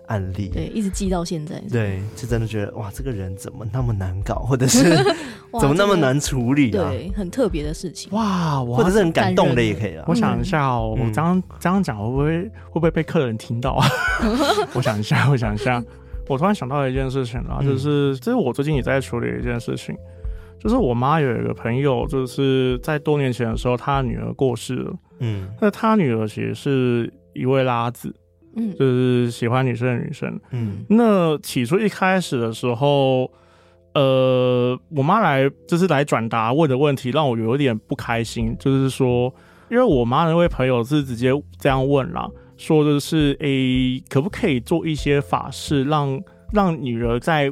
[0.07, 0.49] 案例？
[0.49, 1.62] 对，一直记到现在。
[1.70, 4.97] 对，是真的觉得哇，这个人怎么那么难搞，或者是
[5.61, 6.89] 怎么那么难处理啊？
[6.89, 8.11] 对，很特别的事情。
[8.12, 10.05] 哇，或者是很感动的也可以啊。
[10.09, 13.87] 我想一下哦，我这样这样讲会不会会不会被客人听到啊？
[14.72, 15.85] 我想一下，我想一下，
[16.26, 19.95] 我突然想到一件事情啦，就是这是我最近也在处理一件事情。
[20.61, 24.92] 就是我妈有一个朋友，就是在多年前的时候，她女儿过世了。
[25.18, 28.14] 嗯，那她女儿其实是一位拉子，
[28.56, 30.38] 嗯，就是喜欢女生的女生。
[30.50, 33.30] 嗯，那起初一开始的时候，
[33.94, 38.54] 呃，我妈来就是来转达问的问题，让我有点不开心。
[38.58, 39.34] 就是说，
[39.70, 46.20] 因为我妈那位朋友是直接这样问啦，说的是，诶、欸，可不可以做一些法事，让
[46.52, 47.50] 让女儿在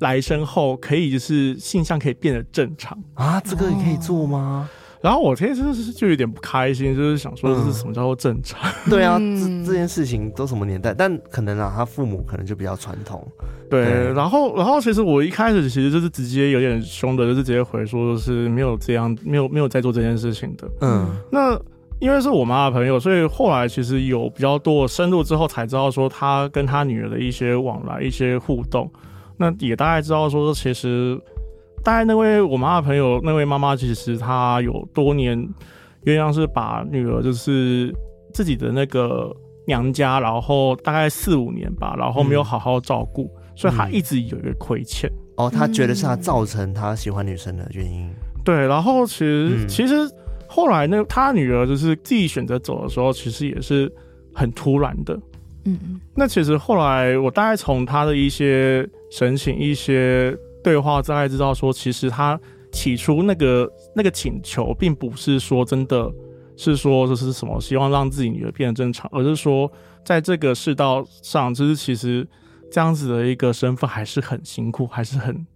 [0.00, 3.40] 来生后可以就是性向可以变得正常啊？
[3.40, 4.68] 这个你可以做吗？
[5.00, 8.60] 然后我其实就有点不开心，就是想说这是什么叫做正常？
[8.86, 10.92] 嗯、 对啊，这这件事情都什么年代？
[10.92, 13.26] 但可能啊，他父母可能就比较传统。
[13.70, 20.68] 对，对然后然后其实我一开始其实就是直接有点凶的，就是直接回说是没有这样，没有没有在做这件事情的。
[20.80, 21.58] 嗯，那。
[22.00, 28.90] 因为是我妈的朋友，所以后来其实有比较多深入之后才知道说他跟他女儿的一些往来、一些互动。
[29.40, 31.20] 那也大概知道说，其实
[31.82, 35.48] 大概那位我妈的朋友那位妈妈，其实她有多年，
[36.04, 37.92] 原样是把女儿就是
[38.32, 39.34] 自己的那个
[39.66, 45.10] 娘家，然后大概四五年吧，然后没有好好照顾，嗯、所以她一直有一个亏欠。
[45.36, 48.08] 哦，她觉得是她造成她喜欢女生的原因。
[48.44, 50.08] 对，然后其实、嗯、其实。
[50.52, 53.88] 后来那，他女儿就是自己选择走的时候，其实也是
[54.34, 55.16] 很突然的。
[55.64, 56.00] 嗯嗯。
[56.14, 62.38] 那其实后来我大概从他的一些神情、一些对话，大概知道说，其实他
[62.72, 66.10] 起初那个那个请求，并不是说真的
[66.56, 69.70] 是说这是什么希望让自己女儿变得正常，而是说
[70.04, 72.26] 在这个世道上，就是其实
[72.70, 75.46] 这样子的一个身份还是很辛苦，还是很。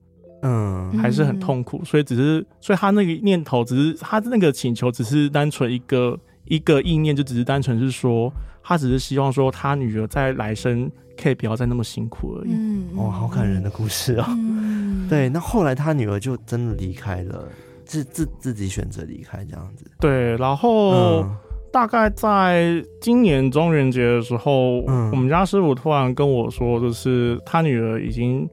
[0.47, 8.33] 嗯，还是很痛苦，所以只是，所以他那个念头，只是他那个请求，只是单纯一个一个意念，就只是单纯是说，
[8.63, 10.91] 他只是希望说，他女儿在来生
[11.21, 12.53] 可以不要再那么辛苦而已。
[12.53, 14.25] 嗯，哇，好感人的故事哦。
[14.29, 17.49] 嗯、对，那后来他女儿就真的离开了，
[17.85, 19.85] 自自自己选择离开这样子。
[20.01, 21.37] 对，然后、嗯、
[21.73, 28.49] 大概在今年中元节的时候，嗯、我们家师傅突然跟我说，就是他女儿已经。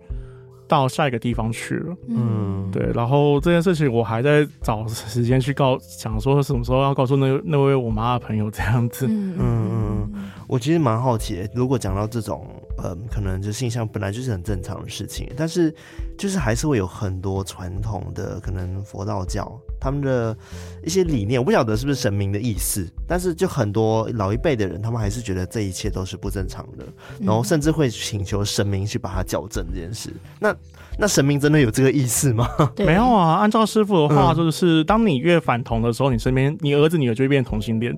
[0.72, 9.70] 到下一个地方去了，嗯，对，然后这件事情我还在找时间去告，想说什么时候要告诉那那位我妈的朋友这样子，嗯嗯
[10.14, 12.48] 嗯，我其实蛮好奇的，如果讲到这种，
[12.82, 15.76] 嗯，可能就性向本来就是很正常的事情，但是
[16.18, 19.60] 就是还是会有很多传统的，可能佛道教。
[19.82, 20.38] 他们的
[20.86, 26.86] 一些理念，我不晓得是不是神明的意思，但是就很多老一辈的人，他们还是觉得这一切都是不正常的，
[27.20, 30.12] 然后甚至会请求神明去把它矫正这件事。
[30.40, 30.56] 那
[31.00, 32.48] 那神明真的有这个意思吗？
[32.78, 37.98] 没有啊，按照师傅的话，就是当你越反同的时候，你身边你儿子女儿就会变同性恋。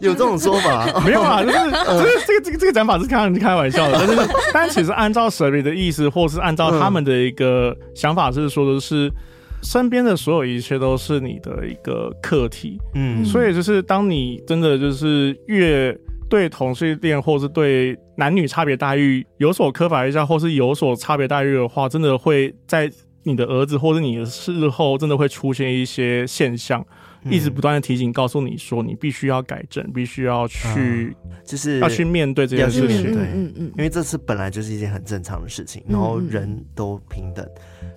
[0.00, 0.86] 有这种说法？
[1.00, 9.10] 没有啊， 就是就是这个这个这个讲法是开开玩笑的，但是但其实按照神明的意思，或是按照他们的一个想法，是说的是。
[9.64, 15.96] 身边的所有一切都是你的一个课题，嗯，所以就是当你真的就是越
[16.28, 22.90] 对同性恋或是对男女差别待遇有所刻板一下，或是有所差别待遇的话，真的会在
[23.24, 26.86] 你的儿子或者你的事后真的会出现一些现象，嗯、
[27.30, 37.46] 一直不断的提醒，告诉你说你必须要改正，必须要去，就是要去面对这件事情，对，嗯嗯，因为这次本来就是一件很正常的事情，然后人都平等。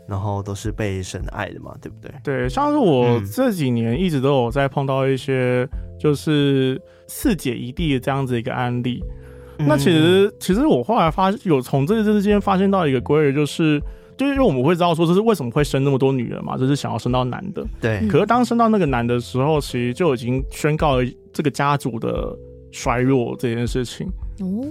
[0.10, 2.10] 然后都是被神爱的嘛，对不对？
[2.24, 5.68] 对，像是我这几年一直都有在碰到一些
[6.00, 9.04] 就是四姐一弟的这样子一个案例。
[9.58, 13.82] 嗯、那其实，其实我后来发现有从这之间发现到一个规律，就是
[14.18, 17.66] 就是因为我们会知道说这是为什么会生那么多女人嘛，就是想要生到男的。
[17.80, 18.06] 对。
[18.08, 22.36] 可是当生到那个男的时候，其实就已经宣告了这个家族的
[22.72, 24.08] 衰弱这件事情。
[24.40, 24.66] 哦。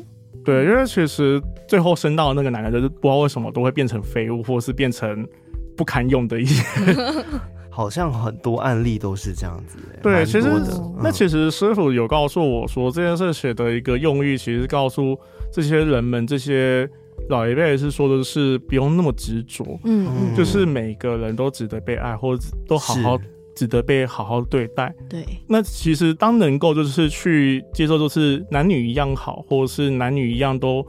[0.44, 5.26] 对，因为其实最后生到的那个男的，就是不知道为什么都会变成废物，或是变成
[5.76, 6.62] 不堪用的一些。
[7.68, 9.76] 好像很多案例都是这样子。
[10.02, 15.18] 对，其实、嗯、那其实师傅有告诉我说，这件事写的一个用意，其实告诉
[15.52, 16.88] 这些人们，这些
[17.28, 23.18] 老一辈是说的是不用那么执着，嗯，就是每个人都值得被爱，或者都好好。
[23.56, 24.94] 值得被好好对待。
[25.08, 30.86] 对，那其实当能够就是去接受，就是男女一样好，或者是男女一样都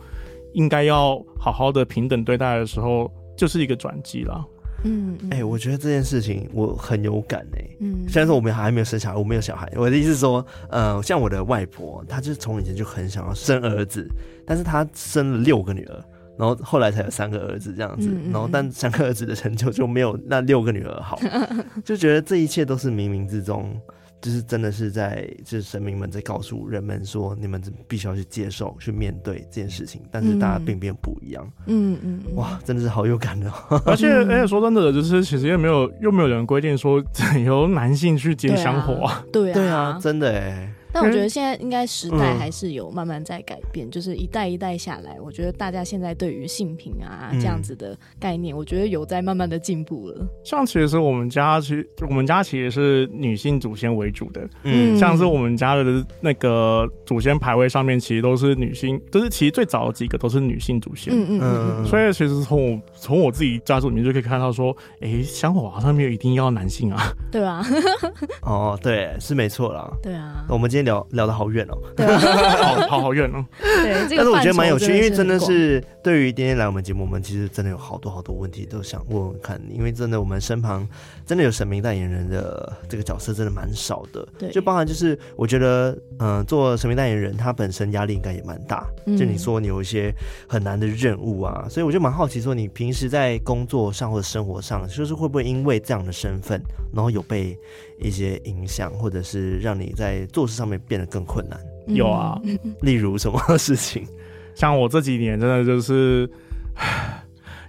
[0.51, 4.45] 应该要好好的平等对待的时候，就是一个转机了。
[4.83, 7.77] 嗯，哎、欸，我觉得这件事情我很有感哎、欸。
[7.79, 14.05] 嗯，虽然说我们还没有生小孩，我没有小孩，我的意思是说，呃，像我的外婆，她就是从以前就很想要生儿子，
[14.45, 16.03] 但是她生了六个女儿。
[16.37, 21.19] 然后后来才有三个儿子这样子，然后但三个儿子的成就就没有那六个女儿好，
[21.83, 23.75] 就觉得这一切都是冥冥之中，
[24.21, 31.47] 就是真的是在就是神明们在告诉人们说，你们必须要去接受、去面对这件事情，但是大家并不不一样。
[31.65, 33.51] 嗯嗯，哇，真的是好有感的。
[33.85, 37.03] 而且而且说真的，就是其实又没有又没有人规定说
[37.45, 39.23] 由男性去接香火啊。
[39.31, 40.71] 对啊，对啊，真的哎。
[40.91, 50.27] 但我觉得现在应该时代还是有慢慢在改变，嗯、就是一代一代下来，我觉得大家现在对于性平啊这样子的概念，嗯、我觉得有在慢慢的进步了。
[50.43, 61.41] 像其实我们家其实我们家其实是女性祖先为主的，嗯，像是我们家的那个祖先牌位上面其实都是女性，就是其实最早的几个都是女性祖先，嗯嗯
[61.79, 67.63] 嗯，所以其实从我从我自己家族里面就可以看到说，哎、欸，香火好像没有一定要男性啊，对啊，
[68.43, 72.17] 哦，对，是没错啦，对啊，我们今天聊聊得好远哦，对啊，
[72.87, 80.87] 好好好远哦，对，但是我觉得蛮有趣，因为真的是对于今天来我们节目，我们其实真的有好多好多问题都想问问看，因为真的我们身旁
[81.25, 90.13] 真的有神明代言人的这个角色真的蛮少的，对，就包含就是我觉得，嗯、呃，做神明代言人他本身压力应该也蛮大，就你说你有一些
[90.47, 96.61] 很难的任务啊，所以我就蛮好奇说你平时在工作上或者生活上，就是会不会因为这样的身份，
[96.93, 97.57] 然后有被
[97.99, 101.59] 一些影响，或者是让你在做事上面变得更困难？
[101.87, 102.39] 有啊，
[102.81, 104.05] 例如什么事情？
[104.55, 106.29] 像我这几年真的就是，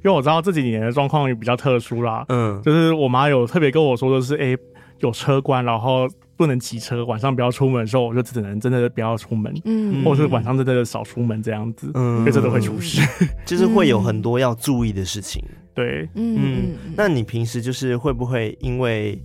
[0.02, 2.24] 因为我知道这几年的状况也比较特殊啦。
[2.28, 4.58] 嗯，就是我妈有特别跟我说的是，哎、欸，
[5.00, 13.00] 有车关，然后不能骑车，晚上不要出门的时候，我就只能真的不要出门，嗯，或者是晚上真的少出门这样子，嗯，因为真的会出事，
[13.44, 15.44] 就是会有很多要注意的事情。
[15.74, 19.20] 对，嗯，那你平时就是会不会因为？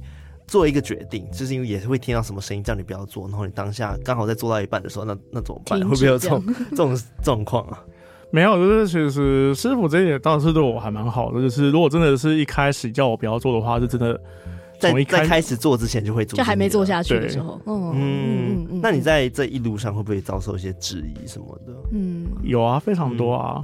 [0.47, 5.79] 做一个决定，就是因为也是会听到什么声音叫你不要做，然后你当下刚好在做到一半的时候，那那怎么办？
[5.81, 7.83] 会不会有这种这种状况啊？
[8.29, 11.39] 没有，就是其实师傅这一点倒是对我还蛮好的。
[11.39, 14.19] 就是如果真的是一开始叫我不要做的话，是真的
[14.79, 17.61] 在在开始做之前就会做，就还没做下去的时候。
[17.67, 18.79] 嗯嗯嗯嗯。
[18.81, 21.73] 那你在这一路上会不会遭受一些质疑什么的？
[21.91, 23.61] 嗯，有啊，非常多啊。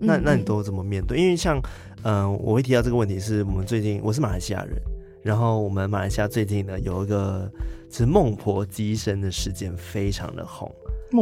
[0.00, 1.18] 嗯、那那你都怎么面对？
[1.18, 1.58] 因为像
[2.02, 4.80] 嗯、呃，我会提到这个问题，是我们最近我是马来西亚人。
[5.22, 7.50] 然后我们马来西亚最近呢有一个
[7.90, 10.70] 是孟婆鸡生的事件，非常的红。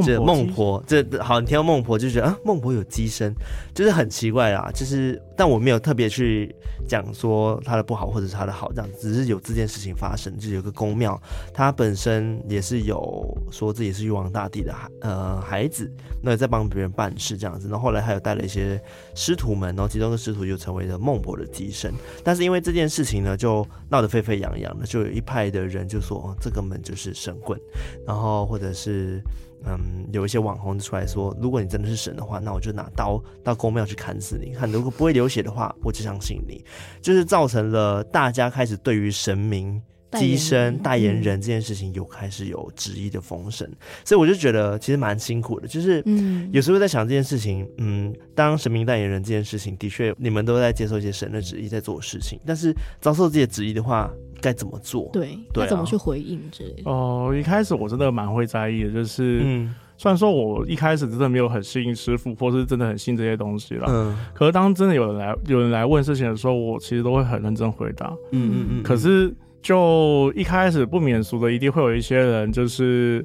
[0.07, 3.35] 这孟婆，这好，你听到孟婆就觉得啊，孟婆有鸡身，
[3.75, 4.71] 就是很奇怪啊。
[4.73, 6.55] 就是，但我没有特别去
[6.87, 10.37] 讲说他的不好或者是他的好，这样只是有这件事情发生。
[10.37, 11.19] 就是有个宫庙，
[11.55, 15.91] 他本身也是有说自己是玉皇大帝的孩呃孩子，
[16.23, 17.71] 那在帮别人办事这样子。
[17.71, 18.79] 然后后来还有带了一些
[19.15, 21.91] 师徒们，然后其中的师徒就成为了孟婆的替身。
[22.23, 27.59] 但是因为这件事情呢，就闹得沸沸扬扬的，就有一派的人就说，这根本就是神棍，
[28.07, 29.23] 然后或者是。
[29.67, 34.55] 嗯，有一些网红出来说，如果你真的是神的话，那我就拿刀到宫庙去砍死你。
[34.55, 36.63] 看，如果不会流血的话，我只相信你。
[37.01, 39.81] 就是造成了大家开始对于神明
[40.13, 43.67] 机身代言人这件事情有开始有质疑的风声，
[44.05, 45.69] 所以我就觉得其实蛮辛苦的。
[45.69, 54.11] 就是嗯，有时候在想这件事情，嗯，当神明代言人这件事情，的确你们都在接受一些神的旨意在做事情，但是遭受这些旨意的话。
[54.43, 55.11] 该怎么做？
[55.13, 56.91] 对，该怎么去回应之类的。
[56.91, 68.83] 哦、呃，一开始我真的蛮会在意的，就是，嗯，虽然说我一开始真的没有很信师傅，或是真的很信这些东西啦，嗯，可是当真的有人来有人来问事情的时候，我其实都会很认真回答，嗯嗯嗯。
[68.83, 69.31] 可是
[69.61, 73.23] 就一开始不免俗的，一定会有一些人就是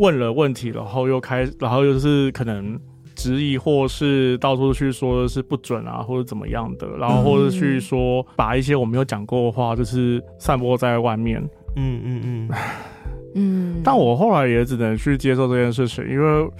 [0.00, 2.76] 问了问题，然后又开，然后又是可能。
[3.14, 11.42] 质疑或是到处去说的是不准啊，或者怎么样的，然后或者去说把一些我没有讲过的话，就是散播在外面。
[11.74, 12.48] 嗯嗯嗯
[13.34, 13.80] 嗯。
[13.84, 16.50] 但我后来也只能去接受这件事情，因为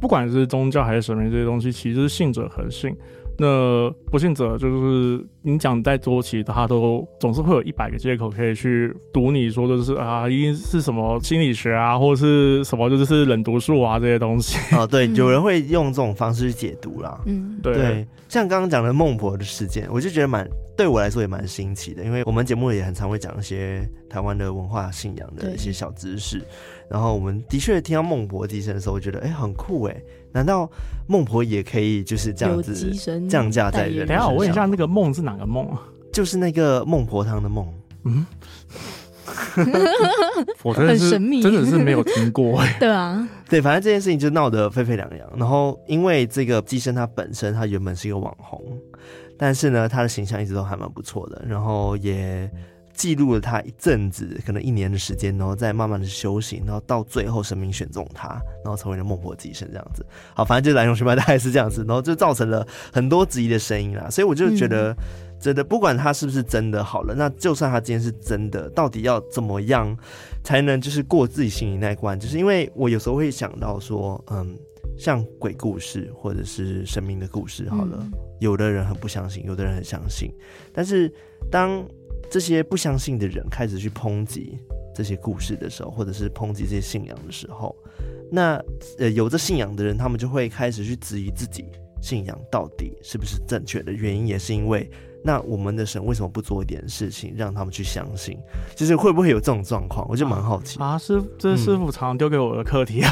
[0.00, 2.94] 不管是宗教还是神明这些东西，其实信者恒信。
[3.38, 14.58] 那不幸者就是你讲再多，其实他都总是会有一百个借口可以去堵你说，就是啊，一定是什么心理学啊，或者是什么就是冷读术啊这些东西。
[14.76, 17.20] 哦，对， 有人会用这种方式去解读啦。
[17.26, 26.40] 嗯，对，对，像刚刚讲的孟婆的事件，我就觉得蛮对我来说也蛮新奇的，因为我们节目也很常会讲一些台湾的文化信仰的一些小知识。
[26.88, 30.02] 然后我们的确听到孟婆提声的时候，我觉得哎、欸、很酷哎，
[30.32, 30.70] 难道
[31.06, 32.90] 孟婆也可以就是这样子
[33.28, 34.06] 降价在人？
[34.06, 35.80] 等下我问一下，那个梦是哪个梦啊？
[36.12, 37.66] 就是那个孟婆汤的梦。
[38.04, 38.26] 嗯，
[40.62, 42.76] 我真的是很神秘，真的是没有听过哎。
[42.80, 45.28] 对啊，对，反正这件事情就闹得沸沸扬扬。
[45.36, 48.60] 然后因为这个寄生它本身它原本是一个网红，
[49.38, 52.50] 但是呢，他的形象一直都还蛮不错的，然后也。
[52.94, 58.28] 记录了他一阵子，可能一年的时间，然后再慢慢的修行，然后到最后神明选中他，
[58.64, 60.04] 然后成为了孟婆乩身这样子。
[60.34, 64.08] 好，反正就是来龙去脉大概是这样子，然后就造成了很多质疑的声音啦。
[64.10, 64.94] 所以我就觉得，
[65.40, 69.96] 真的不管他是不是真的好了，那就算他今天是真的，到底要怎么样
[70.44, 72.18] 才能就是过自己心里那一关？
[72.18, 74.56] 就是因为我有时候会想到说，嗯，
[74.96, 78.06] 像鬼故事或者是神明的故事，好了，
[78.38, 80.30] 有的人很不相信，有的人很相信，
[80.72, 81.12] 但是
[81.50, 81.84] 当
[82.32, 84.58] 这些不相信的人开始去抨击
[84.94, 87.76] 这些故事的时候，或者是抨击这些信仰的时候，
[88.30, 88.58] 那
[88.98, 91.66] 呃有着信仰的人，他们就会开始去质疑自己
[92.00, 93.92] 信仰到底是不是正确的。
[93.92, 94.90] 原因也是因为，
[95.22, 98.38] 那我们的神为什么不做一点事情让他们去相信？
[98.74, 100.08] 就是会不会有这种状况？
[100.08, 100.96] 我就蛮好奇啊。
[100.96, 103.10] 师，这是师傅常丢给我的课题啊，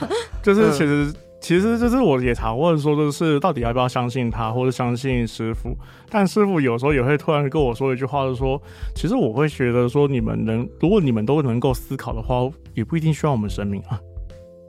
[0.00, 0.08] 嗯
[0.44, 1.12] 就是其实。
[1.42, 5.76] 其实就是我也常问说，就是到底要不要相信他，或者相信师傅？
[6.08, 8.62] 但师傅有时候也会突然跟我说一句话，就是说，
[8.94, 14.00] 其实我会觉得说，你们能，如果你们都能够思考的话，也不一定需要我们神明啊。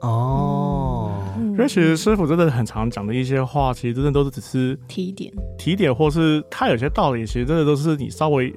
[0.00, 8.52] 哦，因为其实师傅真的很常讲的一些话，其实真的都是只是提点，提点，或是他有些道理，其实真的都是你稍微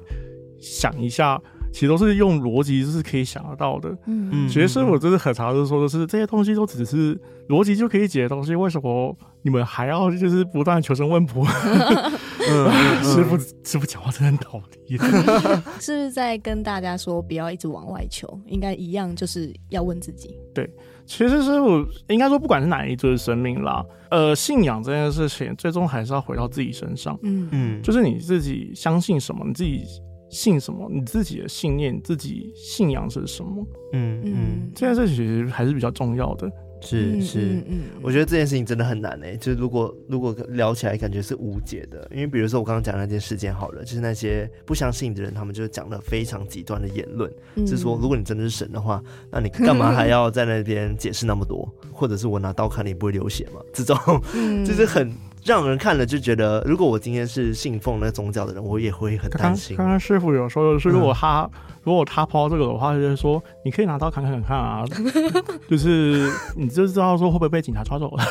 [0.58, 1.40] 想一下。
[1.78, 3.88] 其实都是用逻辑，就是可以想得到的。
[4.06, 7.16] 嗯嗯，其实师父真的很常就是说的是这些东西都只是
[7.48, 11.46] 逻辑就可以解的东西，为什么你们还要就是不断求生问卜？
[12.50, 12.72] 嗯，
[13.04, 14.96] 师傅师傅讲话真的很道理。
[15.78, 18.26] 是不是在跟大家说不要一直往外求？
[18.48, 20.34] 应该一样就是要问自己。
[20.52, 20.68] 对，
[21.06, 27.16] 其实师傅应该说，不管是哪一尊神明啦，呃，信仰这件事情最终还是要回到自己身上。
[27.22, 29.84] 嗯嗯，就是你自己相信什么，你自己。
[30.30, 30.88] 信什么？
[30.90, 33.66] 你自己的信念，自己信仰是什么？
[33.92, 36.50] 嗯嗯，这件事其实还是比较重要的。
[36.80, 39.36] 是是，嗯，嗯，我觉得这件事情真的很难诶、欸。
[39.36, 42.08] 就是如果如果聊起来，感觉是无解的。
[42.12, 51.68] 因为比如说我刚刚讲那件事件好了，就是那些不相信的人，他们就讲了非常极端的言论，嗯、是说如果你真的是神的话，那你干嘛还要在那边解释那么多？
[51.92, 53.60] 或者是我拿刀砍你不会流血吗？
[53.72, 53.96] 这种、
[54.34, 55.12] 嗯、就是很。
[55.48, 59.74] 让人看了就觉得，如果我今天是信奉那宗教的人，我也会很担心。
[59.74, 61.50] 刚刚师傅有说，就是如果他、嗯、
[61.84, 64.84] 如果他抛这个的话，就是说你可以拿刀砍砍看啊，
[65.70, 68.22] 就是你就知道说会不会被警察抓走了。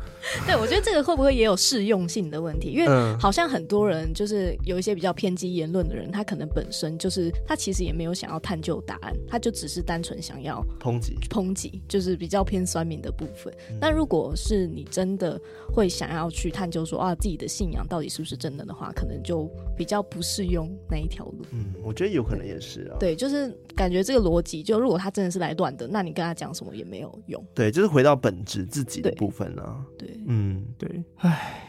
[0.46, 2.70] 对，我觉得这个会不会也有适用性的问题？
[2.70, 2.86] 因为
[3.18, 13.52] 好像很多人就是有一些比较偏激言论的人，他可能本身就是他其实也没有想要探究答案，他就只是单纯想要抨击抨击，就是比较偏酸民的部分。
[13.80, 15.40] 那如果是你真的
[15.72, 21.38] 会想要去探究说啊自己的信仰到底是不是真的的话，可能就比较不适用那一条路。
[21.52, 22.96] 嗯，我觉得有可能也是啊。
[22.98, 27.44] 对，就是感觉这个逻辑，就如果他真的是来乱的，那你跟他讲什么也没有用。
[27.54, 29.84] 对，就是回到本质自己的部分啊。
[30.04, 30.20] 对。
[30.28, 31.62] 嗯，对，唉，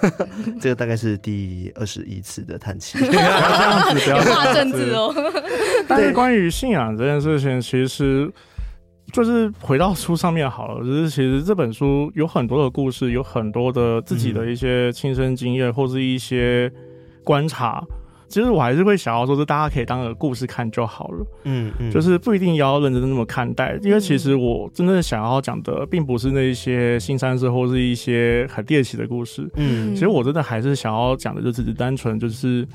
[0.60, 5.14] 这个大概是第二十一次的叹气， 不要这样子，不要骂政治哦。
[5.86, 8.32] 但是关于信仰这件事情，其实
[9.12, 10.84] 就是回到书上面好了。
[10.84, 16.72] 就是其实这本书有很多的故事，有很多的自己的一些亲身经验，或是一些
[17.22, 17.84] 观察。
[18.32, 21.26] 其实我还是会想要说，是大家可以当个故事看就好了。
[21.44, 29.46] 嗯嗯，就是不一定要认真的那么看待，因为其实我真正想要讲的，并不是那一些新三色或是一些很猎奇的故事。
[29.56, 32.66] 嗯，其实我真的还是想要讲的，就只是单纯就是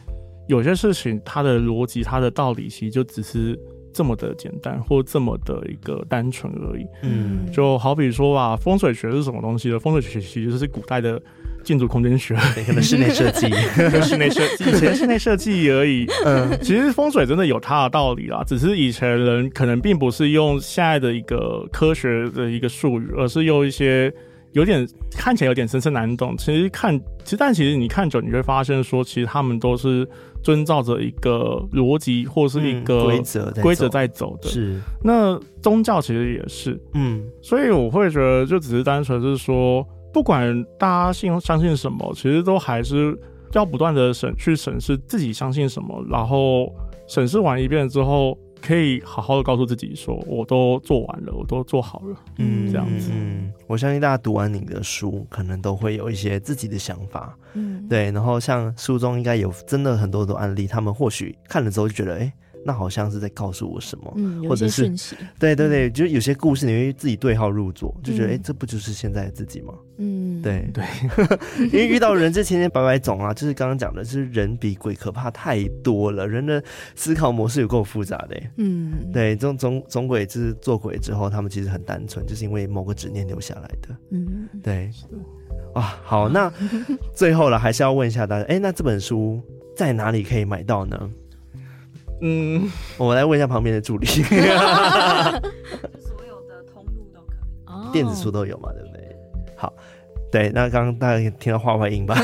[0.47, 3.60] 有些事情它的逻辑、它的道理，其实就只是
[3.91, 6.86] 这么的简单，或这么的一个单纯而已。
[7.01, 9.80] 嗯，就好比说吧，风水学是什么东西的？
[9.80, 11.20] 风水学其实就是古代的。
[11.68, 12.34] 建筑空间学，
[12.65, 13.51] 可能室内设计，
[14.01, 16.05] 室内设计， 以前室内设计而已。
[16.24, 24.09] 嗯，其实风水真的有它的道理啦，只是以前人可能并不是用现在的一个科学的一个术语，而是用一些
[24.53, 26.38] 有点看起来有点深深难懂。
[26.38, 30.07] 其实看，其实但其实你看久，你会发现说，其实他们都是
[30.41, 34.47] 遵照着一个逻辑或是一个规则规则在走的。
[34.47, 39.86] 是，那宗教其实也是，嗯，所以我会觉得，就只是单纯是说。
[40.14, 43.18] 不管大家信相信什么，其实都还是
[43.53, 46.74] 要不断的审去审视自己相信什么，然后
[47.08, 53.12] 审视完一遍之后，可以好好的告诉自己说，我都做完了，我都做好了，嗯，这样子。
[53.14, 58.12] 嗯，我相信大家读完你的书，可能都会有一些自己的想法，嗯，对。
[58.12, 62.34] 然后像书中应该有真的很多的案例，他们或许看了之后就觉得，哎。
[62.66, 64.89] 那好像是在告诉我什么，嗯、或者是
[65.39, 68.38] 对对对，就有些故事你会自己对号入座，就觉得哎、嗯。
[68.38, 69.74] 欸，这不就是现在的自己吗？
[69.97, 70.70] 嗯，对。
[70.74, 70.84] 对，
[71.72, 76.64] 因为遇到人这千千百百种啊，就是刚刚讲的，就是人比鬼可怕太多了，人的
[76.95, 84.91] 思考模式有够复杂的、欸，嗯，对，这种总总鬼就是做鬼之后，他们其实很单纯，就是因为某个执念留下来的，嗯，对，
[85.74, 86.51] 哇，好，那
[87.16, 89.41] 最后了，还是要问一下大家，哎、欸，那这本书
[89.76, 91.10] 在哪里可以买到呢？
[92.22, 94.05] 嗯，我来问一下旁边的助理。
[94.07, 94.24] 所
[96.28, 97.34] 有的通路都可
[97.89, 99.15] 以，电子书都有嘛，对不对？
[99.55, 99.74] 好，
[100.32, 102.15] 对，那刚刚大家听到画外音吧？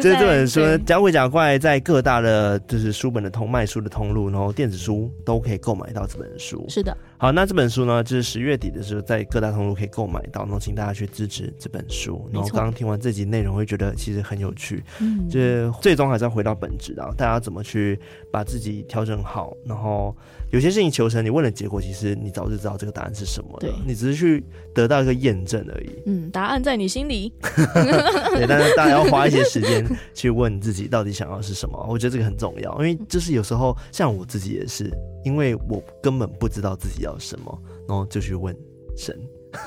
[0.00, 6.64] 就是这本书《讲鬼讲怪》在各大的就是书本的通卖书的通路，然后电子书都可以购买到这本书。
[6.68, 6.96] 是的。
[7.20, 12.24] 好，那这本书呢，就是十月底的时候在各大通路可以购买到，然后请大家去支持这本书。
[12.32, 17.98] 然后刚刚听完这集内容，会觉得其实很有趣，嗯，就是最终还是要回到本质的，大家怎么去
[18.30, 20.16] 把自己调整好，然后
[20.52, 25.90] 有些事情求成，你问了结果，其实你早就知道这个答案是什么了，对，你只是去得到一个验证而已。
[26.06, 27.32] 嗯，答案在你心里。
[27.42, 34.88] 对，但是大家要花一些时间去问自己到底想要是什么，我觉得这个很重要，因为就是有时候像我自己也是。
[35.28, 38.56] 因为我根本不知道自己要什么，然后就去问
[38.96, 39.14] 神，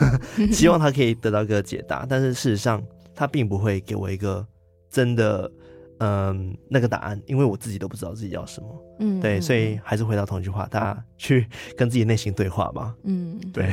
[0.52, 2.06] 希望他可以得到一个解答。
[2.10, 2.84] 但是事实上，
[3.16, 4.46] 他并不会给我一个
[4.90, 5.50] 真的。
[6.04, 8.68] 嗯，那个答案，因为我自己都不知道自己要什么，
[9.02, 11.46] 嗯，对，所以还是回到同一句话，大家去
[11.78, 12.94] 跟自己内心对话吧。
[13.04, 13.70] 嗯，对。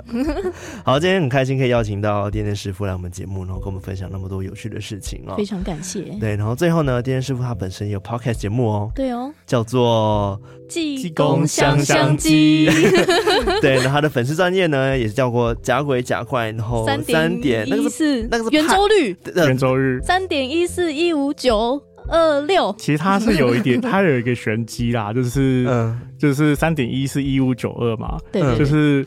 [0.82, 6.02] 好，今天很开心可以邀请到电电师傅来我们节目，然后跟我们分享那么多有趣的事情哦，非常感谢。
[6.18, 12.68] 对，然后最后呢，电电师傅他本身也有 podcast 节目哦，对哦，叫做济公香香鸡。
[13.60, 21.26] 对，然后他的粉丝专业呢也是叫过假鬼假怪，然后三点一四，那个是圆周率， 圆周率三点一四一五。
[21.26, 29.06] 五九二六，其实它是有一点， 它有一个玄机啦，就是，嗯，就是三点一是一五九二嘛，对，就是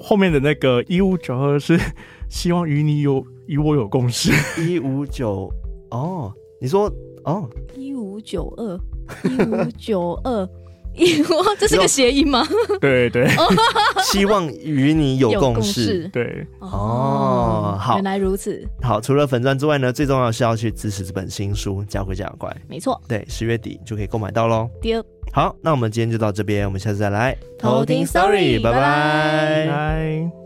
[0.00, 1.78] 后面的那个一五九二是
[2.28, 4.32] 希望与你有与我有共识，
[4.62, 5.52] 一五九
[5.90, 6.92] 哦，你说
[7.24, 8.78] 哦，一五九二
[9.28, 10.48] 一五九二。
[10.96, 12.46] 哇， 这是个谐音吗？
[12.80, 13.28] 对 对，
[14.04, 16.08] 希望与你有共识。
[16.12, 18.62] 对，哦，好，原来如此。
[18.82, 22.50] 好，除了粉钻之外呢，最重要是要去支持这本新书《甲鬼假怪》。
[22.68, 24.68] 没错，对，十月底就可以购买到喽。
[24.82, 30.39] 第二，好，那我们今天就到这边，我们下次再来偷听 Story，拜拜。